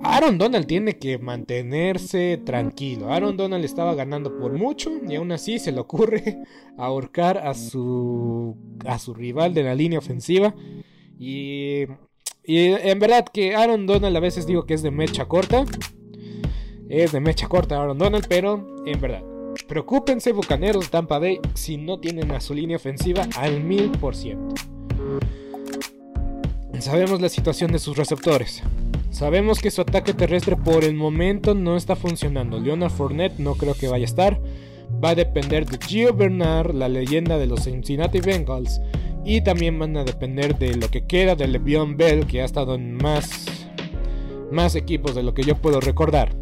Aaron 0.04 0.38
Donald 0.38 0.66
tiene 0.66 0.98
que 0.98 1.18
mantenerse 1.18 2.38
tranquilo. 2.44 3.12
Aaron 3.12 3.36
Donald 3.36 3.64
estaba 3.64 3.94
ganando 3.94 4.38
por 4.38 4.52
mucho 4.52 4.90
y 5.08 5.16
aún 5.16 5.32
así 5.32 5.58
se 5.58 5.72
le 5.72 5.80
ocurre 5.80 6.38
ahorcar 6.78 7.38
a 7.38 7.54
su 7.54 8.56
a 8.86 8.98
su 8.98 9.14
rival 9.14 9.54
de 9.54 9.62
la 9.64 9.74
línea 9.74 9.98
ofensiva 9.98 10.54
y, 11.18 11.84
y 12.44 12.58
en 12.68 12.98
verdad 12.98 13.24
que 13.32 13.56
Aaron 13.56 13.86
Donald 13.86 14.16
a 14.16 14.20
veces 14.20 14.46
digo 14.46 14.66
que 14.66 14.74
es 14.74 14.82
de 14.82 14.90
mecha 14.90 15.26
corta. 15.26 15.64
Es 16.88 17.12
de 17.12 17.20
mecha 17.20 17.48
corta 17.48 17.80
Aaron 17.80 17.98
Donald, 17.98 18.26
pero 18.28 18.84
en 18.86 19.00
verdad 19.00 19.22
preocúpense 19.68 20.32
bucaneros 20.32 20.90
Tampa 20.90 21.18
Bay 21.18 21.40
si 21.54 21.76
no 21.76 21.98
tienen 21.98 22.30
a 22.32 22.40
su 22.40 22.54
línea 22.54 22.76
ofensiva 22.76 23.26
al 23.36 23.62
mil 23.62 23.90
por 23.92 24.14
ciento. 24.14 24.54
Sabemos 26.80 27.20
la 27.20 27.28
situación 27.28 27.72
de 27.72 27.78
sus 27.78 27.96
receptores. 27.96 28.62
Sabemos 29.14 29.60
que 29.60 29.70
su 29.70 29.80
ataque 29.80 30.12
terrestre 30.12 30.56
por 30.56 30.82
el 30.82 30.94
momento 30.94 31.54
no 31.54 31.76
está 31.76 31.94
funcionando. 31.94 32.58
Leonard 32.58 32.90
Fournette 32.90 33.38
no 33.38 33.54
creo 33.54 33.74
que 33.74 33.86
vaya 33.86 34.02
a 34.02 34.06
estar. 34.06 34.40
Va 35.02 35.10
a 35.10 35.14
depender 35.14 35.66
de 35.66 35.78
Gio 35.86 36.12
Bernard, 36.12 36.74
la 36.74 36.88
leyenda 36.88 37.38
de 37.38 37.46
los 37.46 37.62
Cincinnati 37.62 38.18
Bengals. 38.18 38.80
Y 39.24 39.44
también 39.44 39.78
van 39.78 39.96
a 39.96 40.02
depender 40.02 40.58
de 40.58 40.74
lo 40.74 40.88
que 40.88 41.06
queda 41.06 41.36
de 41.36 41.46
Le'Veon 41.46 41.96
Bell, 41.96 42.26
que 42.26 42.42
ha 42.42 42.44
estado 42.44 42.74
en 42.74 42.96
más, 42.96 43.46
más 44.50 44.74
equipos 44.74 45.14
de 45.14 45.22
lo 45.22 45.32
que 45.32 45.44
yo 45.44 45.54
puedo 45.54 45.80
recordar. 45.80 46.34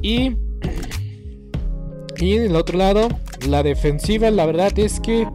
Y 0.00 0.36
Y 2.20 2.34
en 2.36 2.42
el 2.44 2.54
otro 2.54 2.78
lado, 2.78 3.08
la 3.48 3.64
defensiva, 3.64 4.30
la 4.30 4.46
verdad 4.46 4.78
es 4.78 5.00
que 5.00 5.26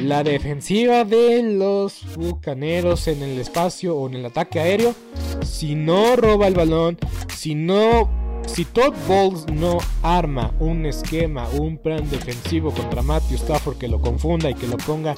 la 0.00 0.24
defensiva 0.24 1.04
de 1.04 1.40
los 1.44 2.02
bucaneros 2.16 3.06
en 3.06 3.22
el 3.22 3.38
espacio 3.38 3.96
o 3.96 4.08
en 4.08 4.14
el 4.14 4.26
ataque 4.26 4.58
aéreo, 4.58 4.96
si 5.44 5.74
no 5.74 6.16
roba 6.16 6.48
el 6.48 6.54
balón, 6.54 6.98
si 7.28 7.54
no 7.54 8.22
si 8.46 8.64
Todd 8.64 8.94
Bowles 9.06 9.46
no 9.46 9.78
arma 10.02 10.52
un 10.58 10.84
esquema, 10.86 11.48
un 11.48 11.78
plan 11.78 12.08
defensivo 12.10 12.72
contra 12.72 13.02
Matthew 13.02 13.36
Stafford 13.36 13.78
que 13.78 13.88
lo 13.88 14.00
confunda 14.00 14.50
y 14.50 14.54
que 14.54 14.66
lo 14.66 14.76
ponga 14.76 15.14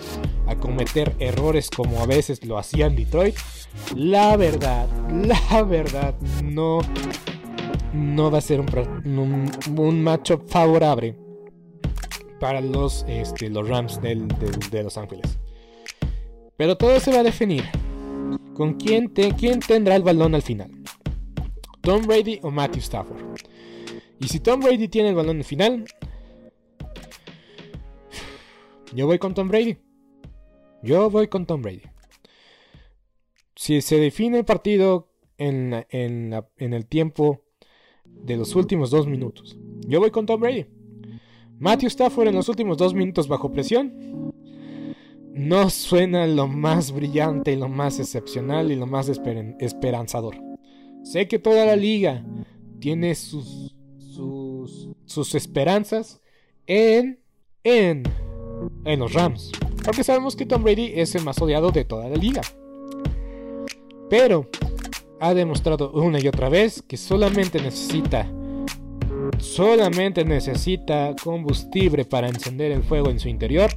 a 0.47 0.57
cometer 0.57 1.15
errores 1.19 1.71
como 1.71 2.01
a 2.01 2.07
veces 2.07 2.45
lo 2.45 2.59
hacían 2.59 2.95
Detroit, 2.95 3.35
la 3.97 4.37
verdad, 4.37 4.89
la 5.11 5.63
verdad 5.63 6.15
no, 6.43 6.81
no 7.93 8.31
va 8.31 8.39
a 8.39 8.43
ser 8.43 8.61
un, 8.61 9.51
un, 9.77 10.03
macho 10.03 10.43
favorable 10.47 11.17
para 12.41 12.61
los, 12.61 13.05
este, 13.09 13.49
los 13.49 13.67
Rams 13.69 14.01
de 14.03 14.83
Los 14.83 14.99
Ángeles. 14.99 15.39
Pero 16.57 16.77
todo 16.77 17.01
se 17.01 17.11
va 17.11 17.21
a 17.21 17.25
definir 17.25 17.65
con 18.55 18.75
quién, 18.75 19.09
quién 19.09 19.61
tendrá 19.61 19.97
el 19.97 20.03
balón 20.03 20.35
al 20.35 20.43
final. 20.43 20.71
Tom 21.81 22.07
Brady 22.07 22.41
o 22.43 22.51
Matthew 22.51 22.81
Stafford. 22.81 23.23
Y 24.19 24.29
si 24.29 24.41
Tom 24.41 24.61
Brady 24.61 24.89
tiene 24.89 25.11
el 25.11 25.15
balón 25.15 25.45
final, 25.45 25.85
yo 28.95 29.07
voy 29.07 29.19
con 29.19 29.35
Tom 29.35 29.49
Brady. 29.49 29.77
Yo 30.83 31.11
voy 31.11 31.29
con 31.29 31.47
Tom 31.47 31.63
Brady. 31.63 31.83
Si 33.57 33.81
se 33.81 33.99
define 33.99 34.39
el 34.39 34.45
partido 34.45 35.09
en, 35.39 35.73
el 35.73 36.87
tiempo 36.87 37.43
de 38.05 38.37
los 38.37 38.55
últimos 38.55 38.91
dos 38.91 39.07
minutos, 39.07 39.57
yo 39.87 40.01
voy 40.01 40.11
con 40.11 40.27
Tom 40.27 40.41
Brady. 40.41 40.67
Matthew 41.59 41.89
Stafford 41.89 42.29
en 42.29 42.35
los 42.35 42.49
últimos 42.49 42.79
dos 42.79 42.95
minutos 42.95 43.29
bajo 43.29 43.53
presión. 43.53 44.33
No 45.35 45.69
suena 45.69 46.29
lo 46.29 46.47
más 46.47 46.93
brillante 46.93 47.53
y 47.53 47.57
lo 47.57 47.69
más 47.69 47.99
excepcional 47.99 48.71
y 48.71 48.77
lo 48.77 48.87
más 48.87 49.09
esperanzador. 49.09 50.37
Sé 51.03 51.27
que 51.27 51.41
toda 51.41 51.67
la 51.67 51.75
liga 51.75 52.25
tiene 52.79 53.17
sus, 53.17 53.75
sus, 55.07 55.35
esperanzas 55.35 56.21
en, 56.67 57.19
en, 57.65 58.05
en 58.85 59.01
los 59.01 59.13
Rams. 59.13 59.51
Porque 59.85 60.05
sabemos 60.05 60.37
que 60.37 60.47
Tom 60.47 60.63
Brady 60.63 60.93
es 60.95 61.15
el 61.17 61.25
más 61.25 61.41
odiado 61.43 61.73
de 61.73 61.85
toda 61.85 62.09
la 62.09 62.17
liga. 62.17 62.43
Pero 64.09 64.49
ha 65.21 65.35
demostrado 65.35 65.91
una 65.93 66.21
y 66.21 66.29
otra 66.29 66.49
vez 66.49 66.81
que 66.81 66.97
solamente 66.97 67.61
necesita 67.61 68.31
solamente 69.39 70.25
necesita 70.25 71.15
combustible 71.23 72.05
para 72.05 72.29
encender 72.29 72.73
el 72.73 72.83
fuego 72.83 73.11
en 73.11 73.19
su 73.19 73.29
interior 73.29 73.71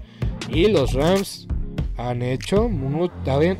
y 0.49 0.67
los 0.67 0.93
Rams 0.93 1.47
han 1.97 2.21
hecho, 2.21 2.69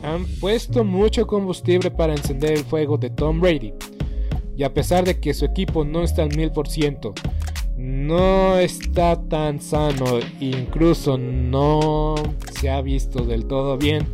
han 0.04 0.26
puesto 0.39 0.84
mucho 0.84 1.26
combustible 1.28 1.91
para 1.91 2.13
encender 2.13 2.54
el 2.54 2.63
fuego 2.63 2.97
de 2.97 3.10
Tom 3.10 3.41
Brady. 3.41 3.73
Y 4.56 4.63
a 4.63 4.73
pesar 4.73 5.06
de 5.06 5.19
que 5.19 5.34
su 5.34 5.45
equipo 5.45 5.84
no 5.84 6.04
está 6.04 6.23
al 6.23 6.36
mil 6.36 6.52
por 6.52 6.67
ciento, 6.67 7.13
no 7.76 8.58
está 8.58 9.21
tan 9.28 9.60
sano, 9.62 10.19
incluso 10.39 11.17
no 11.17 12.15
se 12.60 12.69
ha 12.69 12.82
visto 12.82 13.23
del 13.23 13.45
todo 13.45 13.78
bien. 13.78 14.08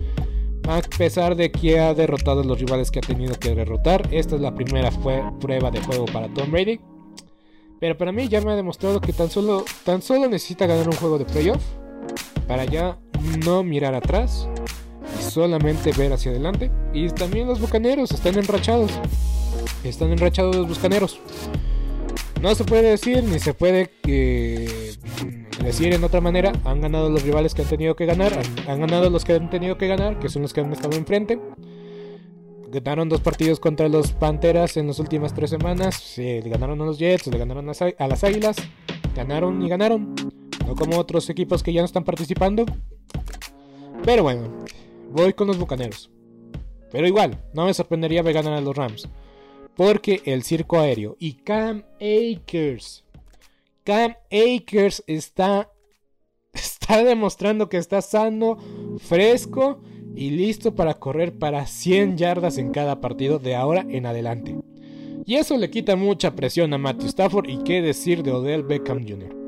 A 0.67 0.81
pesar 0.97 1.36
de 1.36 1.51
que 1.51 1.79
ha 1.79 1.93
derrotado 1.93 2.41
a 2.41 2.45
los 2.45 2.59
rivales 2.59 2.89
que 2.89 2.99
ha 2.99 3.01
tenido 3.01 3.38
que 3.38 3.53
derrotar, 3.53 4.07
esta 4.12 4.36
es 4.36 4.41
la 4.41 4.55
primera 4.55 4.89
prueba 5.39 5.71
de 5.71 5.81
juego 5.81 6.05
para 6.05 6.33
Tom 6.33 6.51
Brady. 6.51 6.79
Pero 7.81 7.97
para 7.97 8.13
mí 8.13 8.29
ya 8.29 8.39
me 8.39 8.51
ha 8.51 8.55
demostrado 8.55 9.01
que 9.01 9.12
tan 9.12 9.29
solo, 9.29 9.65
tan 9.83 10.01
solo 10.01 10.29
necesita 10.29 10.65
ganar 10.65 10.88
un 10.88 10.95
juego 10.95 11.17
de 11.17 11.25
playoff 11.25 11.62
para 12.47 12.65
ya 12.65 12.97
no 13.45 13.63
mirar 13.63 13.95
atrás 13.95 14.47
y 15.19 15.23
solamente 15.23 15.91
ver 15.91 16.13
hacia 16.13 16.32
adelante. 16.32 16.71
Y 16.93 17.10
también 17.10 17.47
los 17.47 17.60
bucaneros 17.60 18.12
están 18.12 18.38
enrachados. 18.38 18.91
Están 19.84 20.12
enrachados 20.12 20.56
los 20.56 20.67
bucaneros. 20.67 21.19
No 22.41 22.53
se 22.56 22.65
puede 22.65 22.89
decir 22.89 23.23
ni 23.23 23.39
se 23.39 23.53
puede 23.53 23.89
eh, 24.06 24.95
decir 25.63 25.93
en 25.93 26.03
otra 26.03 26.21
manera. 26.21 26.51
Han 26.65 26.82
ganado 26.82 27.10
los 27.10 27.23
rivales 27.23 27.53
que 27.53 27.62
han 27.62 27.69
tenido 27.69 27.95
que 27.95 28.06
ganar. 28.06 28.38
Han, 28.67 28.82
ganado 28.82 29.10
los 29.10 29.23
que 29.23 29.34
han 29.34 29.49
tenido 29.49 29.77
que 29.77 29.88
ganar, 29.88 30.19
que 30.19 30.29
son 30.29 30.41
los 30.41 30.53
que 30.53 30.62
han 30.62 30.71
estado 30.73 30.97
enfrente. 30.97 31.39
Ganaron 32.69 33.08
dos 33.08 33.21
partidos 33.21 33.60
contra 33.60 33.88
los 33.88 34.13
Panteras 34.13 34.77
en 34.77 34.88
las 34.88 34.99
últimas 34.99 35.34
tres 35.34 35.51
semanas. 35.51 36.15
le 36.17 36.41
ganaron 36.41 36.82
a 36.82 36.86
los 36.86 36.97
Jets, 36.97 37.27
le 37.27 37.38
ganaron 37.38 37.69
a 37.69 38.08
las 38.08 38.23
Águilas. 38.23 38.58
Ganaron 39.15 39.62
y 39.62 39.69
ganaron. 39.69 40.32
No 40.65 40.76
como 40.76 40.97
otros 40.97 41.30
equipos 41.30 41.62
que 41.62 41.73
ya 41.73 41.82
no 41.82 41.86
están 41.86 42.04
participando. 42.04 42.65
Pero 44.04 44.23
bueno, 44.23 44.49
voy 45.12 45.34
con 45.34 45.47
los 45.47 45.58
Bucaneros. 45.58 46.10
Pero 46.91 47.08
igual, 47.08 47.41
no 47.54 47.65
me 47.65 47.73
sorprendería 47.73 48.21
ver 48.21 48.34
ganar 48.34 48.54
a 48.54 48.62
los 48.62 48.76
Rams. 48.76 49.10
Porque 49.76 50.21
el 50.26 50.43
circo 50.43 50.80
aéreo 50.80 51.15
y 51.19 51.34
Cam 51.34 51.84
Akers. 51.95 53.04
Cam 53.84 54.15
Akers 54.32 55.04
está, 55.08 55.71
está 56.54 57.04
demostrando 57.04 57.69
que 57.69 57.78
está 57.78 58.02
sano, 58.02 58.58
fresco 58.99 59.82
y 60.15 60.30
listo 60.30 60.76
para 60.76 60.93
correr 60.93 61.38
para 61.38 61.65
100 61.65 62.17
yardas 62.17 62.58
en 62.58 62.71
cada 62.71 63.02
partido 63.02 63.39
de 63.39 63.56
ahora 63.56 63.86
en 63.89 64.06
adelante. 64.06 64.56
Y 65.26 65.36
eso 65.36 65.58
le 65.58 65.69
quita 65.69 65.95
mucha 65.95 66.36
presión 66.36 66.73
a 66.73 66.78
Matthew 66.78 67.08
Stafford 67.08 67.49
y 67.49 67.63
qué 67.63 67.82
decir 67.82 68.23
de 68.23 68.32
Odell 68.32 68.63
Beckham 68.63 69.08
Jr. 69.08 69.42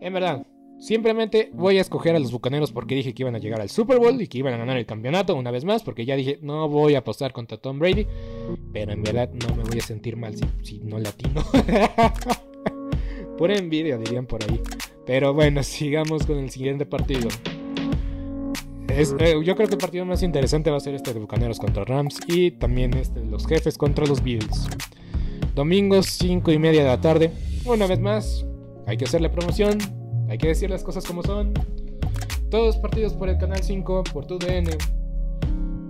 En 0.00 0.14
verdad, 0.14 0.46
simplemente 0.78 1.50
voy 1.52 1.76
a 1.76 1.82
escoger 1.82 2.16
a 2.16 2.18
los 2.18 2.32
Bucaneros 2.32 2.72
porque 2.72 2.94
dije 2.94 3.12
que 3.12 3.22
iban 3.22 3.34
a 3.34 3.38
llegar 3.38 3.60
al 3.60 3.68
Super 3.68 3.98
Bowl 3.98 4.20
y 4.20 4.26
que 4.28 4.38
iban 4.38 4.54
a 4.54 4.56
ganar 4.56 4.78
el 4.78 4.86
campeonato 4.86 5.34
una 5.34 5.50
vez 5.50 5.64
más, 5.64 5.82
porque 5.82 6.06
ya 6.06 6.16
dije, 6.16 6.38
no 6.40 6.68
voy 6.68 6.94
a 6.94 7.00
apostar 7.00 7.32
contra 7.32 7.58
Tom 7.58 7.78
Brady, 7.78 8.06
pero 8.72 8.92
en 8.92 9.02
verdad 9.02 9.30
no 9.32 9.54
me 9.56 9.62
voy 9.62 9.78
a 9.78 9.82
sentir 9.82 10.16
mal 10.16 10.34
si, 10.62 10.78
no 10.78 10.98
latino. 10.98 11.42
Pura 13.38 13.56
envidia, 13.56 13.98
dirían 13.98 14.26
por 14.26 14.42
ahí. 14.42 14.60
Pero 15.06 15.34
bueno, 15.34 15.62
sigamos 15.62 16.24
con 16.26 16.38
el 16.38 16.50
siguiente 16.50 16.86
partido. 16.86 17.28
Eh, 18.88 19.40
yo 19.44 19.54
creo 19.54 19.68
que 19.68 19.74
el 19.74 19.80
partido 19.80 20.04
más 20.04 20.22
interesante 20.22 20.70
va 20.70 20.78
a 20.78 20.80
ser 20.80 20.94
este 20.94 21.12
de 21.12 21.20
Bucaneros 21.20 21.58
contra 21.58 21.84
Rams 21.84 22.18
y 22.26 22.50
también 22.52 22.94
este 22.94 23.20
de 23.20 23.26
los 23.26 23.46
jefes 23.46 23.78
contra 23.78 24.06
los 24.06 24.22
Bills. 24.22 24.68
Domingo 25.54 26.02
5 26.02 26.52
y 26.52 26.58
media 26.58 26.82
de 26.82 26.88
la 26.88 27.00
tarde. 27.00 27.32
Una 27.64 27.86
vez 27.86 28.00
más, 28.00 28.46
hay 28.90 28.96
que 28.96 29.04
hacerle 29.04 29.30
promoción, 29.30 29.78
hay 30.28 30.36
que 30.36 30.48
decir 30.48 30.68
las 30.68 30.82
cosas 30.82 31.04
como 31.04 31.22
son. 31.22 31.54
Todos 32.50 32.76
partidos 32.76 33.12
por 33.12 33.28
el 33.28 33.38
canal 33.38 33.62
5, 33.62 34.02
por 34.12 34.26
tu 34.26 34.36
DN. 34.36 34.68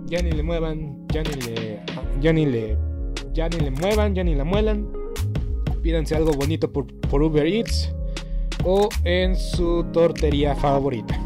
Ya 0.05 0.21
ni 0.21 0.31
le 0.31 0.43
muevan, 0.43 1.07
ya 1.07 1.23
ni 1.23 1.33
le. 1.41 1.79
Ya 2.21 2.31
ni 2.31 2.45
le. 2.45 2.77
Ya 3.33 3.49
ni 3.49 3.57
le 3.57 3.71
muevan, 3.71 4.13
ya 4.13 4.23
ni 4.23 4.35
la 4.35 4.43
muelan. 4.43 4.87
Pídanse 5.81 6.15
algo 6.15 6.33
bonito 6.33 6.71
por, 6.71 6.85
Uber 7.11 7.47
Eats 7.47 7.91
o 8.63 8.87
en 9.03 9.35
su 9.35 9.83
tortería 9.91 10.55
favorita. 10.55 11.19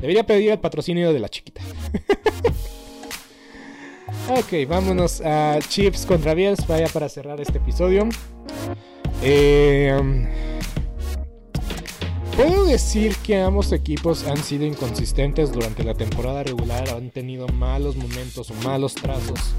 Debería 0.00 0.24
pedir 0.24 0.52
el 0.52 0.60
patrocinio 0.60 1.12
de 1.12 1.20
la 1.20 1.28
chiquita. 1.28 1.60
ok, 4.30 4.66
vámonos 4.66 5.20
a 5.22 5.58
Chips 5.60 6.06
contra 6.06 6.32
Bills. 6.32 6.66
Vaya 6.66 6.88
para 6.88 7.10
cerrar 7.10 7.38
este 7.38 7.58
episodio. 7.58 8.08
Eh. 9.22 10.54
Puedo 12.36 12.66
decir 12.66 13.16
que 13.24 13.38
ambos 13.38 13.72
equipos 13.72 14.26
han 14.26 14.36
sido 14.36 14.66
inconsistentes 14.66 15.50
durante 15.52 15.82
la 15.82 15.94
temporada 15.94 16.42
regular, 16.42 16.86
han 16.90 17.08
tenido 17.08 17.48
malos 17.48 17.96
momentos 17.96 18.50
o 18.50 18.54
malos 18.62 18.94
trazos 18.94 19.54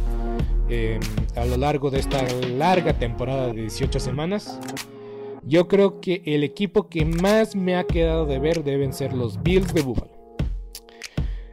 em, 0.70 1.00
a 1.36 1.44
lo 1.46 1.58
largo 1.58 1.90
de 1.90 1.98
esta 1.98 2.22
larga 2.56 2.94
temporada 2.94 3.48
de 3.48 3.64
18 3.64 4.00
semanas. 4.00 4.60
Yo 5.42 5.68
creo 5.68 6.00
que 6.00 6.22
el 6.28 6.44
equipo 6.44 6.88
que 6.88 7.04
más 7.04 7.56
me 7.56 7.76
ha 7.76 7.84
quedado 7.84 8.28
de 8.28 8.38
ver 8.38 8.64
deben 8.64 8.94
ser 8.94 9.12
los 9.12 9.42
Bills 9.42 9.74
de 9.74 9.82
Buffalo. 9.82 10.12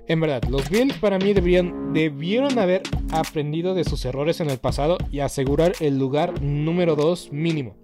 En 0.06 0.20
verdad, 0.20 0.42
los 0.50 0.68
Bills 0.68 0.98
para 0.98 1.18
mí 1.18 1.32
debieron, 1.32 1.94
debieron 1.94 2.58
haber 2.58 2.82
aprendido 3.12 3.74
de 3.74 3.84
sus 3.84 4.04
errores 4.04 4.40
en 4.40 4.50
el 4.50 4.58
pasado 4.58 4.98
y 5.10 5.20
asegurar 5.20 5.72
el 5.80 5.98
lugar 5.98 6.42
número 6.42 6.96
2 6.96 7.32
mínimo 7.32 7.76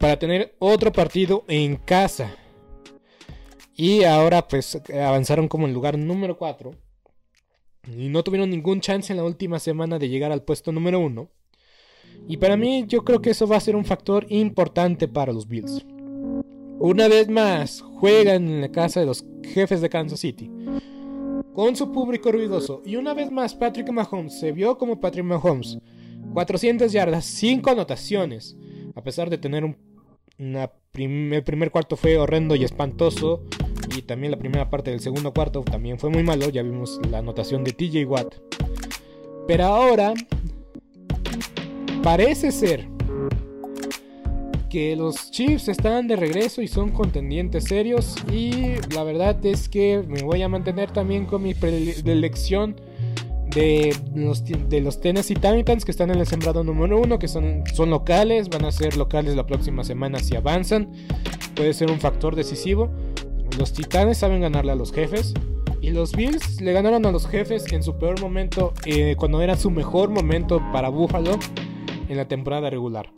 para 0.00 0.18
tener 0.18 0.56
otro 0.58 0.90
partido 0.92 1.44
en 1.46 1.76
casa. 1.76 2.34
Y 3.76 4.04
ahora 4.04 4.48
pues 4.48 4.80
avanzaron 4.90 5.46
como 5.46 5.66
en 5.66 5.74
lugar 5.74 5.98
número 5.98 6.38
4. 6.38 6.70
Y 7.94 8.08
no 8.08 8.24
tuvieron 8.24 8.48
ningún 8.48 8.80
chance 8.80 9.12
en 9.12 9.18
la 9.18 9.24
última 9.24 9.58
semana 9.58 9.98
de 9.98 10.08
llegar 10.08 10.32
al 10.32 10.42
puesto 10.42 10.72
número 10.72 11.00
1. 11.00 11.28
Y 12.28 12.38
para 12.38 12.56
mí 12.56 12.86
yo 12.88 13.04
creo 13.04 13.20
que 13.20 13.30
eso 13.30 13.46
va 13.46 13.58
a 13.58 13.60
ser 13.60 13.76
un 13.76 13.84
factor 13.84 14.24
importante 14.30 15.06
para 15.06 15.34
los 15.34 15.46
Bills. 15.46 15.84
Una 16.78 17.06
vez 17.06 17.28
más, 17.28 17.82
juegan 17.82 18.48
en 18.48 18.60
la 18.62 18.72
casa 18.72 19.00
de 19.00 19.06
los 19.06 19.26
jefes 19.52 19.82
de 19.82 19.90
Kansas 19.90 20.20
City. 20.20 20.50
Con 21.52 21.76
su 21.76 21.92
público 21.92 22.32
ruidoso. 22.32 22.80
Y 22.86 22.96
una 22.96 23.12
vez 23.12 23.30
más, 23.30 23.54
Patrick 23.54 23.90
Mahomes 23.90 24.40
se 24.40 24.52
vio 24.52 24.78
como 24.78 24.98
Patrick 24.98 25.26
Mahomes. 25.26 25.76
400 26.32 26.90
yardas, 26.90 27.26
5 27.26 27.70
anotaciones. 27.70 28.56
A 28.94 29.02
pesar 29.02 29.28
de 29.28 29.38
tener 29.38 29.64
un 29.64 29.89
el 30.40 31.42
primer 31.44 31.70
cuarto 31.70 31.96
fue 31.96 32.16
horrendo 32.16 32.54
y 32.56 32.64
espantoso. 32.64 33.42
Y 33.96 34.02
también 34.02 34.30
la 34.30 34.38
primera 34.38 34.70
parte 34.70 34.90
del 34.90 35.00
segundo 35.00 35.32
cuarto 35.32 35.62
también 35.62 35.98
fue 35.98 36.10
muy 36.10 36.22
malo. 36.22 36.48
Ya 36.48 36.62
vimos 36.62 37.00
la 37.10 37.18
anotación 37.18 37.64
de 37.64 37.72
TJ 37.72 38.04
Watt. 38.06 38.34
Pero 39.46 39.64
ahora 39.64 40.14
parece 42.02 42.52
ser 42.52 42.86
que 44.70 44.94
los 44.94 45.32
Chiefs 45.32 45.68
están 45.68 46.06
de 46.06 46.14
regreso 46.14 46.62
y 46.62 46.68
son 46.68 46.90
contendientes 46.90 47.64
serios. 47.64 48.14
Y 48.32 48.76
la 48.94 49.02
verdad 49.02 49.44
es 49.44 49.68
que 49.68 50.02
me 50.06 50.22
voy 50.22 50.42
a 50.42 50.48
mantener 50.48 50.92
también 50.92 51.26
con 51.26 51.42
mi 51.42 51.54
predilección 51.54 52.76
de 53.50 53.96
los, 54.14 54.44
de 54.44 54.80
los 54.80 55.00
Tennessee 55.00 55.34
Titans 55.34 55.84
que 55.84 55.90
están 55.90 56.10
en 56.10 56.18
el 56.18 56.26
sembrado 56.26 56.64
número 56.64 57.00
uno, 57.00 57.18
que 57.18 57.28
son, 57.28 57.64
son 57.74 57.90
locales, 57.90 58.48
van 58.48 58.64
a 58.64 58.72
ser 58.72 58.96
locales 58.96 59.36
la 59.36 59.46
próxima 59.46 59.84
semana 59.84 60.18
si 60.18 60.36
avanzan. 60.36 60.90
Puede 61.54 61.74
ser 61.74 61.90
un 61.90 62.00
factor 62.00 62.36
decisivo. 62.36 62.90
Los 63.58 63.72
Titanes 63.72 64.18
saben 64.18 64.40
ganarle 64.40 64.72
a 64.72 64.76
los 64.76 64.92
jefes. 64.92 65.34
Y 65.82 65.90
los 65.90 66.12
Bills 66.12 66.60
le 66.60 66.72
ganaron 66.72 67.06
a 67.06 67.12
los 67.12 67.26
jefes 67.26 67.72
en 67.72 67.82
su 67.82 67.96
peor 67.98 68.20
momento, 68.20 68.74
eh, 68.84 69.14
cuando 69.16 69.40
era 69.40 69.56
su 69.56 69.70
mejor 69.70 70.10
momento 70.10 70.60
para 70.72 70.90
Buffalo 70.90 71.38
en 72.08 72.16
la 72.16 72.28
temporada 72.28 72.68
regular. 72.68 73.10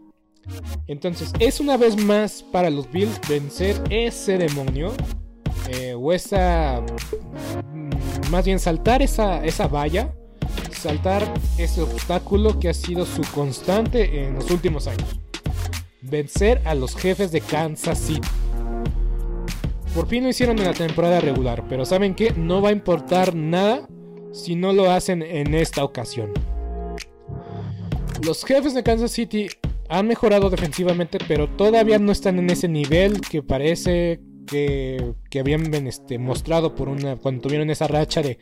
Entonces, 0.86 1.32
es 1.40 1.60
una 1.60 1.76
vez 1.76 1.96
más 1.96 2.42
para 2.42 2.70
los 2.70 2.90
Bills 2.90 3.20
vencer 3.28 3.76
ese 3.90 4.38
demonio. 4.38 4.92
Eh, 5.68 5.94
o 5.94 6.12
esa. 6.12 6.82
Mm, 7.72 8.30
más 8.30 8.44
bien 8.44 8.58
saltar 8.58 9.02
esa, 9.02 9.44
esa 9.44 9.68
valla. 9.68 10.12
Saltar 10.82 11.32
ese 11.58 11.80
obstáculo 11.80 12.58
que 12.58 12.68
ha 12.68 12.74
sido 12.74 13.06
su 13.06 13.22
constante 13.32 14.24
en 14.24 14.34
los 14.34 14.50
últimos 14.50 14.88
años. 14.88 15.16
Vencer 16.00 16.60
a 16.64 16.74
los 16.74 16.96
jefes 16.96 17.30
de 17.30 17.40
Kansas 17.40 18.00
City. 18.00 18.26
Por 19.94 20.08
fin 20.08 20.24
lo 20.24 20.30
hicieron 20.30 20.58
en 20.58 20.64
la 20.64 20.74
temporada 20.74 21.20
regular, 21.20 21.62
pero 21.68 21.84
¿saben 21.84 22.16
qué? 22.16 22.32
No 22.36 22.60
va 22.60 22.70
a 22.70 22.72
importar 22.72 23.32
nada 23.36 23.88
si 24.32 24.56
no 24.56 24.72
lo 24.72 24.90
hacen 24.90 25.22
en 25.22 25.54
esta 25.54 25.84
ocasión. 25.84 26.32
Los 28.26 28.44
jefes 28.44 28.74
de 28.74 28.82
Kansas 28.82 29.12
City 29.12 29.46
han 29.88 30.08
mejorado 30.08 30.50
defensivamente, 30.50 31.18
pero 31.28 31.48
todavía 31.48 32.00
no 32.00 32.10
están 32.10 32.40
en 32.40 32.50
ese 32.50 32.66
nivel 32.66 33.20
que 33.20 33.40
parece 33.40 34.20
que, 34.48 35.14
habían 35.38 35.72
este, 35.86 36.18
mostrado 36.18 36.74
por 36.74 36.88
una, 36.88 37.14
cuando 37.14 37.42
tuvieron 37.42 37.70
esa 37.70 37.86
racha 37.86 38.20
de, 38.20 38.40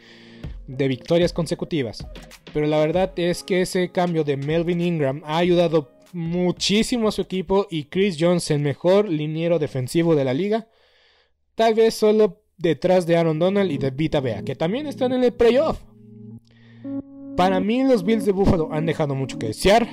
de 0.67 0.89
victorias 0.89 1.33
consecutivas. 1.33 2.07
Pero 2.53 2.67
la 2.67 2.79
verdad 2.79 3.13
es 3.17 3.43
que 3.43 3.63
ese 3.63 3.91
cambio 3.91 4.25
de 4.25 4.37
Melvin 4.37 4.81
Ingram 4.81 5.23
ha 5.25 5.39
ayudado 5.39 5.91
muchísimo 6.13 7.09
a 7.09 7.13
su 7.13 7.23
equipo 7.23 7.67
y 7.71 7.85
Chris 7.85 8.17
Jones, 8.19 8.51
el 8.51 8.61
mejor 8.61 9.09
liniero 9.09 9.59
defensivo 9.59 10.15
de 10.15 10.25
la 10.25 10.35
liga, 10.35 10.69
tal 11.55 11.75
vez 11.75 11.95
solo 11.95 12.43
detrás 12.59 13.07
de 13.07 13.17
Aaron 13.17 13.39
Donald 13.39 13.71
y 13.71 13.79
de 13.79 13.91
Vita 13.91 14.21
Bea, 14.21 14.43
que 14.43 14.55
también 14.55 14.87
están 14.87 15.13
en 15.13 15.25
el 15.25 15.33
playoff. 15.33 15.81
Para 17.37 17.59
mí 17.61 17.83
los 17.85 18.05
Bills 18.05 18.27
de 18.27 18.33
Buffalo 18.33 18.69
han 18.71 18.87
dejado 18.87 19.15
mucho 19.15 19.39
que 19.39 19.47
desear. 19.49 19.89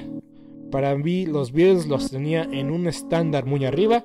Para 0.70 0.98
mí 0.98 1.26
los 1.26 1.54
Bills 1.54 1.86
los 1.86 2.12
tenía 2.12 2.44
en 2.44 2.72
un 2.72 2.88
estándar 2.88 3.46
muy 3.46 3.64
arriba. 3.64 4.04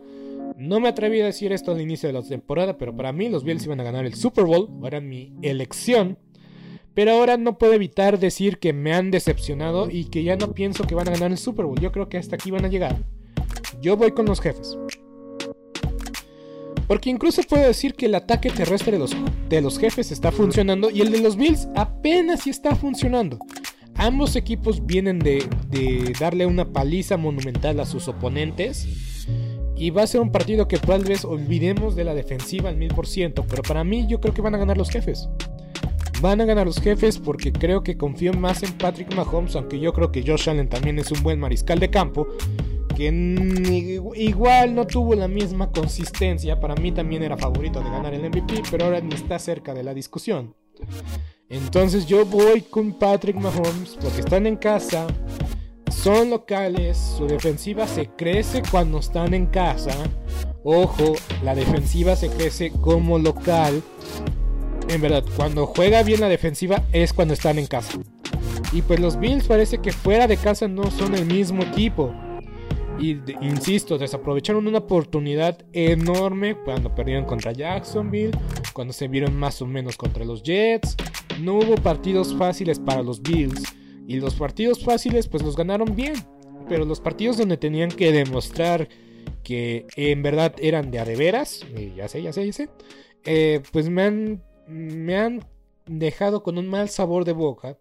No 0.57 0.79
me 0.79 0.89
atreví 0.89 1.21
a 1.21 1.27
decir 1.27 1.51
esto 1.53 1.73
al 1.73 1.81
inicio 1.81 2.07
de 2.07 2.13
la 2.13 2.23
temporada, 2.23 2.79
pero 2.79 2.97
para 2.97 3.13
mí 3.13 3.29
los 3.29 3.43
Bills 3.43 3.65
iban 3.65 3.81
a 3.81 3.85
ganar 3.85 4.07
el 4.07 4.15
Super 4.15 4.45
Bowl. 4.45 4.69
Era 4.85 5.01
mi 5.01 5.33
elección. 5.43 6.19
Pero 6.95 7.13
ahora 7.13 7.37
no 7.37 7.59
puedo 7.59 7.73
evitar 7.73 8.19
decir 8.19 8.59
que 8.59 8.73
me 8.73 8.93
han 8.93 9.11
decepcionado 9.11 9.89
y 9.91 10.05
que 10.07 10.25
ya 10.25 10.37
no 10.37 10.53
pienso 10.53 10.85
que 10.85 10.95
van 10.95 11.09
a 11.09 11.13
ganar 11.13 11.31
el 11.31 11.39
Super 11.39 11.65
Bowl. 11.65 11.81
Yo 11.81 11.91
creo 11.91 12.09
que 12.09 12.19
hasta 12.19 12.37
aquí 12.37 12.51
van 12.51 12.65
a 12.65 12.69
llegar. 12.69 12.97
Yo 13.81 13.97
voy 13.97 14.13
con 14.13 14.27
los 14.27 14.41
jefes. 14.41 14.77
Porque 16.87 17.09
incluso 17.09 17.43
puedo 17.43 17.67
decir 17.67 17.95
que 17.95 18.07
el 18.07 18.15
ataque 18.15 18.51
terrestre 18.51 18.93
de 18.93 18.99
los, 18.99 19.17
de 19.49 19.61
los 19.63 19.79
jefes 19.79 20.13
está 20.13 20.31
funcionando 20.31 20.91
y 20.91 21.01
el 21.01 21.11
de 21.11 21.23
los 21.23 21.37
Bills 21.37 21.69
apenas 21.75 22.47
está 22.47 22.77
funcionando. 22.77 23.39
Ambos 23.95 24.37
equipos 24.37 24.85
vienen 24.85 25.19
de, 25.19 25.47
darle 26.19 26.47
una 26.47 26.73
paliza 26.73 27.17
monumental 27.17 27.81
a 27.81 27.87
sus 27.87 28.09
oponentes. 28.09 28.87
Y 29.77 29.91
va 29.91 30.03
a 30.03 30.07
ser 30.07 30.21
un 30.21 30.31
partido 30.31 30.69
que 30.69 30.79
tal 30.79 31.05
vez 31.05 31.25
olvidemos 31.25 31.97
de 31.97 32.05
la 32.05 32.15
defensiva 32.15 32.69
al 32.69 32.77
mil 32.77 32.93
por 32.95 33.07
ciento. 33.07 33.45
Pero 33.49 33.63
para 33.63 33.85
mí 33.85 34.07
yo 34.07 34.21
creo 34.21 34.35
que 34.35 34.43
van 34.43 34.55
a 34.55 34.59
ganar 34.59 34.77
los 34.77 34.91
jefes. 34.91 35.29
Van 36.23 36.41
a 36.41 36.45
ganar 36.45 36.67
los 36.67 36.81
jefes 36.81 37.19
porque 37.19 37.53
creo 37.53 37.83
que 37.83 37.97
confío 37.97 38.33
más 38.33 38.63
en 38.63 38.73
Patrick 38.79 39.13
Mahomes. 39.15 39.57
Aunque 39.57 39.81
yo 39.81 39.93
creo 39.93 40.13
que 40.13 40.23
Josh 40.25 40.49
Allen 40.49 40.69
también 40.69 41.01
es 41.01 41.11
un 41.11 41.21
buen 41.25 41.41
mariscal 41.41 41.81
de 41.81 41.91
campo. 41.91 42.29
Que 42.97 43.09
igual 44.15 44.75
no 44.77 44.87
tuvo 44.87 45.17
la 45.17 45.27
misma 45.27 45.73
consistencia. 45.73 46.61
Para 46.61 46.77
mí 46.77 46.93
también 46.93 47.25
era 47.25 47.37
favorito 47.37 47.81
de 47.81 47.91
ganar 47.91 48.15
el 48.15 48.23
MVP. 48.23 48.63
Pero 48.71 48.85
ahora 48.85 49.01
ni 49.01 49.13
está 49.15 49.37
cerca 49.41 49.75
de 49.75 49.83
la 49.83 49.95
discusión. 49.95 50.55
Entonces 51.49 52.07
yo 52.07 52.25
voy 52.25 52.63
con 52.63 52.93
Patrick 52.93 53.37
Mahomes 53.37 53.99
porque 54.01 54.21
están 54.21 54.47
en 54.47 54.57
casa, 54.57 55.07
son 55.91 56.31
locales, 56.31 56.97
su 56.97 57.27
defensiva 57.27 57.87
se 57.87 58.07
crece 58.07 58.63
cuando 58.71 59.01
están 59.01 59.35
en 59.35 59.47
casa. 59.47 59.93
Ojo, 60.65 61.15
la 61.43 61.55
defensiva 61.55 62.17
se 62.17 62.31
crece 62.31 62.71
como 62.71 63.19
local. 63.19 63.83
En 64.89 65.01
verdad, 65.01 65.25
cuando 65.37 65.67
juega 65.67 66.03
bien 66.03 66.21
la 66.21 66.29
defensiva 66.29 66.83
es 66.93 67.13
cuando 67.13 67.35
están 67.35 67.59
en 67.59 67.67
casa. 67.67 67.99
Y 68.73 68.83
pues 68.83 69.01
los 69.01 69.19
Bills 69.19 69.47
parece 69.47 69.79
que 69.79 69.93
fuera 69.93 70.27
de 70.27 70.37
casa 70.37 70.69
no 70.69 70.91
son 70.91 71.15
el 71.15 71.27
mismo 71.27 71.63
equipo. 71.63 72.15
Y 72.99 73.19
insisto, 73.41 73.99
desaprovecharon 73.99 74.67
una 74.67 74.79
oportunidad 74.79 75.59
enorme 75.73 76.57
cuando 76.65 76.95
perdieron 76.95 77.25
contra 77.25 77.53
Jacksonville, 77.53 78.37
cuando 78.73 78.93
se 78.93 79.09
vieron 79.09 79.37
más 79.37 79.61
o 79.63 79.67
menos 79.67 79.97
contra 79.97 80.25
los 80.25 80.43
Jets. 80.43 80.97
No 81.41 81.55
hubo 81.55 81.75
partidos 81.77 82.35
fáciles 82.35 82.79
para 82.79 83.03
los 83.03 83.23
Bills. 83.23 83.63
Y 84.07 84.21
los 84.21 84.35
partidos 84.35 84.85
fáciles 84.85 85.29
pues 85.29 85.43
los 85.43 85.57
ganaron 85.57 85.95
bien. 85.97 86.15
Pero 86.69 86.85
los 86.85 87.01
partidos 87.01 87.39
donde 87.39 87.57
tenían 87.57 87.91
que 87.91 88.13
demostrar 88.13 88.89
que 89.43 89.87
en 89.97 90.23
verdad 90.23 90.55
eran 90.59 90.91
de 90.91 90.99
a 90.99 91.05
de 91.05 91.17
veras, 91.17 91.67
ya 91.97 92.09
sé, 92.09 92.23
ya 92.23 92.33
sé, 92.33 92.47
ya 92.47 92.53
sé, 92.53 92.69
eh, 93.25 93.61
pues 93.73 93.89
me 93.89 94.03
han, 94.03 94.43
me 94.67 95.17
han 95.17 95.45
dejado 95.87 96.43
con 96.43 96.59
un 96.59 96.69
mal 96.69 96.89
sabor 96.89 97.25
de 97.25 97.33
boca. 97.33 97.79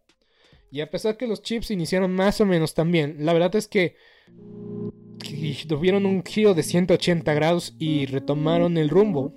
Y 0.71 0.81
a 0.81 0.89
pesar 0.89 1.17
que 1.17 1.27
los 1.27 1.41
Chips 1.41 1.71
iniciaron 1.71 2.13
más 2.13 2.39
o 2.39 2.45
menos 2.45 2.73
también, 2.73 3.17
la 3.19 3.33
verdad 3.33 3.55
es 3.55 3.67
que 3.67 3.95
tuvieron 5.67 6.05
un 6.05 6.23
giro 6.23 6.53
de 6.53 6.63
180 6.63 7.33
grados 7.33 7.75
y 7.77 8.05
retomaron 8.05 8.77
el 8.77 8.89
rumbo. 8.89 9.33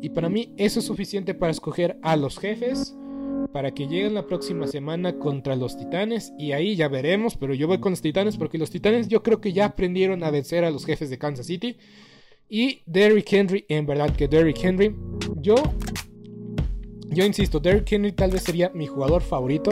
Y 0.00 0.10
para 0.10 0.28
mí 0.28 0.52
eso 0.56 0.80
es 0.80 0.86
suficiente 0.86 1.34
para 1.34 1.52
escoger 1.52 1.98
a 2.02 2.16
los 2.16 2.38
jefes 2.38 2.94
para 3.52 3.72
que 3.72 3.86
lleguen 3.86 4.14
la 4.14 4.26
próxima 4.26 4.66
semana 4.66 5.18
contra 5.18 5.56
los 5.56 5.76
Titanes 5.76 6.32
y 6.38 6.52
ahí 6.52 6.76
ya 6.76 6.88
veremos, 6.88 7.36
pero 7.36 7.54
yo 7.54 7.66
voy 7.66 7.78
con 7.78 7.92
los 7.92 8.00
Titanes 8.00 8.36
porque 8.36 8.58
los 8.58 8.70
Titanes 8.70 9.08
yo 9.08 9.22
creo 9.22 9.40
que 9.40 9.52
ya 9.52 9.66
aprendieron 9.66 10.24
a 10.24 10.30
vencer 10.30 10.64
a 10.64 10.70
los 10.70 10.86
jefes 10.86 11.10
de 11.10 11.18
Kansas 11.18 11.46
City 11.46 11.76
y 12.48 12.82
Derrick 12.86 13.32
Henry, 13.32 13.64
en 13.68 13.86
verdad 13.86 14.14
que 14.14 14.28
Derrick 14.28 14.62
Henry, 14.62 14.94
yo 15.36 15.54
yo 17.12 17.24
insisto, 17.24 17.60
Derrick 17.60 17.90
Henry 17.92 18.12
tal 18.12 18.30
vez 18.30 18.42
sería 18.42 18.70
mi 18.74 18.86
jugador 18.86 19.22
favorito 19.22 19.70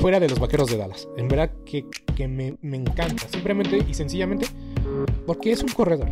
fuera 0.00 0.20
de 0.20 0.28
los 0.28 0.38
Vaqueros 0.38 0.70
de 0.70 0.76
Dallas. 0.76 1.08
En 1.16 1.28
verdad 1.28 1.50
que, 1.64 1.84
me, 2.28 2.56
me 2.62 2.76
encanta, 2.76 3.28
simplemente 3.28 3.84
y 3.88 3.94
sencillamente 3.94 4.46
porque 5.26 5.52
es 5.52 5.62
un 5.62 5.70
corredor. 5.70 6.08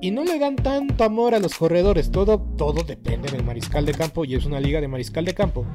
Y 0.00 0.10
no 0.12 0.22
le 0.22 0.38
dan 0.38 0.56
tanto 0.56 1.02
amor 1.02 1.34
a 1.34 1.40
los 1.40 1.56
corredores, 1.56 2.10
todo, 2.10 2.40
todo 2.56 2.84
depende 2.84 3.30
del 3.30 3.42
mariscal 3.44 3.84
de 3.84 3.92
campo 3.92 4.24
y 4.24 4.34
es 4.34 4.44
una 4.44 4.60
liga 4.60 4.80
de 4.80 4.88
mariscal 4.88 5.24
de 5.24 5.34
campo. 5.34 5.66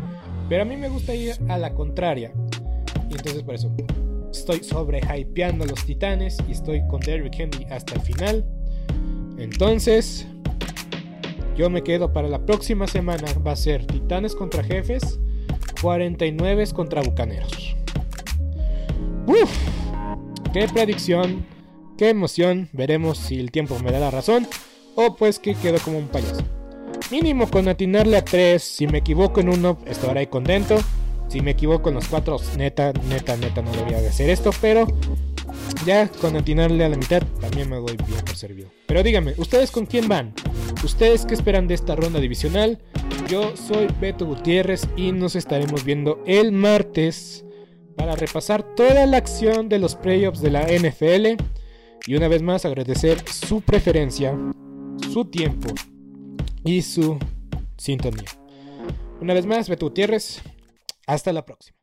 Pero 0.48 0.62
a 0.62 0.66
mí 0.66 0.78
me 0.78 0.90
gusta 0.90 1.14
ir 1.14 1.36
a 1.50 1.58
la 1.58 1.74
contraria. 1.74 2.32
Y 3.10 3.16
entonces 3.16 3.44
por 3.44 3.56
eso 3.56 3.72
estoy 4.32 4.64
sobre 4.64 5.00
hypeando 5.00 5.66
a 5.66 5.68
los 5.68 5.86
titanes 5.86 6.38
y 6.48 6.54
estoy 6.54 6.88
con 6.88 7.02
Derrick 7.02 7.38
Henry 7.38 7.66
hasta 7.70 7.96
el 7.96 8.02
final. 8.02 8.46
Entonces, 9.38 10.28
yo 11.56 11.70
me 11.70 11.84
quedo 11.84 12.14
para 12.14 12.28
la 12.28 12.46
próxima 12.46 12.88
semana. 12.88 13.28
Va 13.46 13.52
a 13.52 13.56
ser 13.56 13.86
Titanes 13.86 14.36
contra 14.36 14.64
Jefes, 14.64 15.20
49 15.82 16.68
contra 16.74 17.02
Bucaneros. 17.02 17.76
Uf, 19.28 19.52
qué 20.54 20.68
predicción, 20.68 21.46
qué 21.98 22.10
emoción. 22.10 22.70
Veremos 22.74 23.18
si 23.18 23.40
el 23.40 23.52
tiempo 23.52 23.78
me 23.80 23.92
da 23.92 24.00
la 24.00 24.12
razón 24.12 24.48
o 24.96 25.16
pues 25.16 25.40
que 25.40 25.56
quedo 25.56 25.78
como 25.80 25.98
un 25.98 26.08
payaso. 26.08 26.44
Mínimo 27.12 27.50
con 27.50 27.68
atinarle 27.68 28.18
a 28.18 28.26
3. 28.26 28.62
Si 28.62 28.88
me 28.88 29.00
equivoco 29.00 29.40
en 29.40 29.50
uno, 29.50 29.78
estaré 29.86 30.30
contento. 30.30 30.78
Si 31.28 31.42
me 31.42 31.52
equivoco 31.52 31.90
en 31.90 31.96
los 31.96 32.08
4, 32.08 32.38
neta, 32.58 32.94
neta, 33.08 33.38
neta, 33.38 33.62
no 33.62 33.72
debería 33.72 34.02
de 34.02 34.10
hacer 34.10 34.30
esto. 34.30 34.52
Pero 34.62 34.88
ya 35.86 36.08
con 36.08 36.36
atinarle 36.36 36.86
a 36.86 36.90
la 36.90 36.98
mitad, 36.98 37.22
también 37.42 37.70
me 37.70 37.78
doy 37.78 37.98
bien 38.08 38.22
por 38.26 38.36
servido. 38.36 38.70
Pero 38.88 39.04
díganme, 39.04 39.34
¿ustedes 39.38 39.72
con 39.72 39.86
quién 39.86 40.08
van? 40.08 40.34
¿Ustedes 40.84 41.26
qué 41.26 41.34
esperan 41.34 41.68
de 41.68 41.76
esta 41.76 41.96
ronda 41.96 42.20
divisional? 42.20 42.80
Yo 43.28 43.56
soy 43.56 43.88
Beto 44.00 44.26
Gutiérrez 44.26 44.88
y 44.96 45.12
nos 45.12 45.36
estaremos 45.36 45.84
viendo 45.84 46.22
el 46.26 46.52
martes 46.52 47.46
para 47.96 48.16
repasar 48.16 48.64
toda 48.76 49.06
la 49.06 49.18
acción 49.18 49.70
de 49.70 49.80
los 49.80 49.96
playoffs 49.96 50.42
de 50.42 50.52
la 50.52 50.64
NFL 50.64 51.42
Y 52.08 52.16
una 52.16 52.28
vez 52.28 52.42
más 52.42 52.66
agradecer 52.66 53.24
su 53.30 53.62
preferencia, 53.62 54.38
su 55.12 55.26
tiempo 55.26 55.74
y 56.66 56.82
su 56.82 57.18
sintonía. 57.78 58.26
Una 59.22 59.34
vez 59.34 59.46
más, 59.46 59.70
Beto 59.70 59.86
Gutiérrez, 59.86 60.42
hasta 61.08 61.32
la 61.32 61.46
próxima. 61.46 61.83